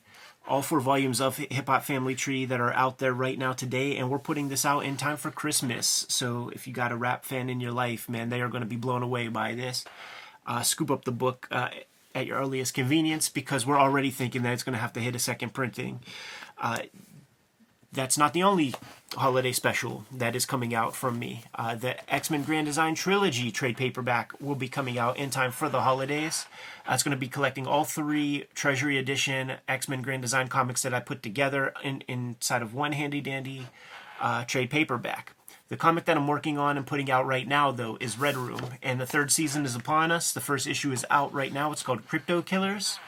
all 0.47 0.62
four 0.62 0.79
volumes 0.79 1.19
of 1.19 1.38
Hip 1.38 1.67
Hop 1.67 1.84
Family 1.84 2.15
Tree 2.15 2.45
that 2.45 2.60
are 2.60 2.73
out 2.73 2.99
there 2.99 3.13
right 3.13 3.38
now 3.38 3.53
today, 3.53 3.97
and 3.97 4.10
we're 4.10 4.19
putting 4.19 4.49
this 4.49 4.65
out 4.65 4.81
in 4.81 4.97
time 4.97 5.17
for 5.17 5.31
Christmas. 5.31 6.05
So 6.10 6.49
if 6.53 6.67
you 6.67 6.73
got 6.73 6.91
a 6.91 6.95
rap 6.95 7.25
fan 7.25 7.49
in 7.49 7.60
your 7.60 7.71
life, 7.71 8.08
man, 8.08 8.29
they 8.29 8.41
are 8.41 8.49
going 8.49 8.62
to 8.62 8.67
be 8.67 8.75
blown 8.75 9.03
away 9.03 9.27
by 9.27 9.55
this. 9.55 9.86
Uh, 10.45 10.62
scoop 10.62 10.91
up 10.91 11.05
the 11.05 11.12
book 11.12 11.47
uh, 11.51 11.69
at 12.13 12.27
your 12.27 12.38
earliest 12.38 12.73
convenience 12.73 13.29
because 13.29 13.65
we're 13.65 13.79
already 13.79 14.12
thinking 14.12 14.43
that 14.43 14.53
it's 14.53 14.63
going 14.63 14.75
to 14.75 14.79
have 14.79 14.93
to 14.93 14.99
hit 14.99 15.15
a 15.15 15.19
second 15.19 15.53
printing. 15.53 15.99
Uh, 16.62 16.79
that's 17.95 18.17
not 18.17 18.34
the 18.34 18.43
only 18.43 18.73
holiday 19.15 19.51
special 19.51 20.05
that 20.12 20.36
is 20.36 20.45
coming 20.45 20.75
out 20.75 20.95
from 20.95 21.17
me. 21.17 21.43
Uh, 21.55 21.75
the 21.75 22.13
X 22.13 22.29
Men 22.29 22.43
Grand 22.43 22.67
Design 22.67 22.95
Trilogy 22.95 23.51
trade 23.51 23.77
paperback 23.77 24.34
will 24.39 24.55
be 24.55 24.67
coming 24.67 24.99
out 24.99 25.17
in 25.17 25.29
time 25.29 25.51
for 25.51 25.69
the 25.69 25.81
holidays. 25.81 26.45
Uh, 26.88 26.93
it's 26.93 27.03
going 27.03 27.15
to 27.15 27.19
be 27.19 27.27
collecting 27.27 27.65
all 27.65 27.84
three 27.84 28.45
Treasury 28.53 28.97
Edition 28.97 29.53
X 29.67 29.88
Men 29.88 30.01
Grand 30.01 30.21
Design 30.21 30.47
comics 30.47 30.84
that 30.84 30.93
I 30.93 30.99
put 30.99 31.23
together 31.23 31.73
in, 31.84 32.01
inside 32.08 32.62
of 32.62 32.73
one 32.73 32.91
handy 32.91 33.21
dandy 33.21 33.67
uh, 34.19 34.43
trade 34.45 34.69
paperback. 34.69 35.34
The 35.67 35.77
comic 35.77 36.05
that 36.05 36.15
I'm 36.15 36.27
working 36.27 36.60
on 36.60 36.77
and 36.77 36.86
putting 36.86 37.10
out 37.10 37.25
right 37.25 37.47
now, 37.47 37.71
though, 37.71 37.97
is 37.99 38.19
Red 38.19 38.38
Room, 38.38 38.62
and 38.84 39.01
the 39.01 39.08
third 39.08 39.31
season 39.31 39.65
is 39.65 39.75
upon 39.75 40.12
us. 40.12 40.31
The 40.31 40.39
first 40.39 40.67
issue 40.67 40.91
is 40.91 41.05
out 41.10 41.34
right 41.34 41.51
now. 41.51 41.71
It's 41.71 41.81
called 41.81 42.08
Crypto 42.08 42.43
Killers, 42.43 42.99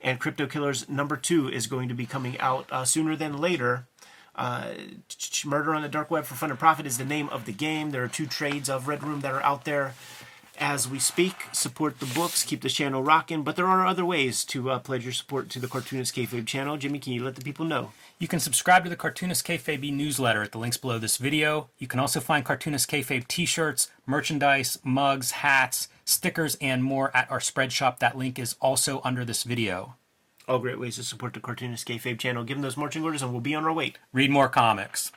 and 0.00 0.18
Crypto 0.18 0.46
Killers 0.46 0.88
number 0.88 1.18
two 1.18 1.50
is 1.50 1.66
going 1.66 1.88
to 1.88 1.94
be 1.94 2.06
coming 2.06 2.38
out 2.40 2.66
uh, 2.72 2.86
sooner 2.86 3.16
than 3.16 3.36
later. 3.36 3.86
Uh, 4.36 4.74
Murder 5.44 5.74
on 5.74 5.82
the 5.82 5.88
Dark 5.88 6.10
Web 6.10 6.24
for 6.24 6.34
Fun 6.34 6.50
and 6.50 6.58
Profit 6.58 6.86
is 6.86 6.98
the 6.98 7.04
name 7.04 7.28
of 7.30 7.46
the 7.46 7.52
game. 7.52 7.90
There 7.90 8.04
are 8.04 8.08
two 8.08 8.26
trades 8.26 8.68
of 8.68 8.86
Red 8.86 9.02
Room 9.02 9.20
that 9.20 9.32
are 9.32 9.42
out 9.42 9.64
there 9.64 9.94
as 10.58 10.88
we 10.88 10.98
speak. 10.98 11.34
Support 11.52 12.00
the 12.00 12.06
books, 12.06 12.44
keep 12.44 12.60
the 12.62 12.68
channel 12.68 13.02
rocking. 13.02 13.42
But 13.42 13.56
there 13.56 13.66
are 13.66 13.86
other 13.86 14.04
ways 14.04 14.44
to 14.46 14.70
uh, 14.70 14.78
pledge 14.78 15.04
your 15.04 15.12
support 15.12 15.48
to 15.50 15.58
the 15.58 15.68
Cartoonist 15.68 16.14
Kayfabe 16.14 16.46
channel. 16.46 16.76
Jimmy, 16.76 16.98
can 16.98 17.12
you 17.12 17.24
let 17.24 17.36
the 17.36 17.42
people 17.42 17.64
know? 17.64 17.92
You 18.18 18.28
can 18.28 18.40
subscribe 18.40 18.84
to 18.84 18.90
the 18.90 18.96
Cartoonist 18.96 19.46
Kayfabe 19.46 19.92
newsletter 19.92 20.42
at 20.42 20.52
the 20.52 20.58
links 20.58 20.76
below 20.76 20.98
this 20.98 21.16
video. 21.16 21.68
You 21.78 21.86
can 21.86 22.00
also 22.00 22.20
find 22.20 22.44
Cartoonist 22.44 22.90
Kayfabe 22.90 23.28
t-shirts, 23.28 23.90
merchandise, 24.06 24.78
mugs, 24.82 25.32
hats, 25.32 25.88
stickers, 26.04 26.56
and 26.60 26.82
more 26.82 27.14
at 27.14 27.30
our 27.30 27.40
spread 27.40 27.72
shop. 27.72 27.98
That 27.98 28.16
link 28.16 28.38
is 28.38 28.56
also 28.60 29.00
under 29.04 29.24
this 29.24 29.42
video. 29.42 29.96
All 30.48 30.60
great 30.60 30.78
ways 30.78 30.94
to 30.94 31.02
support 31.02 31.34
the 31.34 31.40
Cartoonist 31.40 31.88
Kayfabe 31.88 32.20
channel. 32.20 32.44
Give 32.44 32.56
them 32.56 32.62
those 32.62 32.76
marching 32.76 33.02
orders 33.02 33.20
and 33.20 33.32
we'll 33.32 33.40
be 33.40 33.56
on 33.56 33.64
our 33.64 33.72
way. 33.72 33.94
Read 34.12 34.30
more 34.30 34.48
comics. 34.48 35.10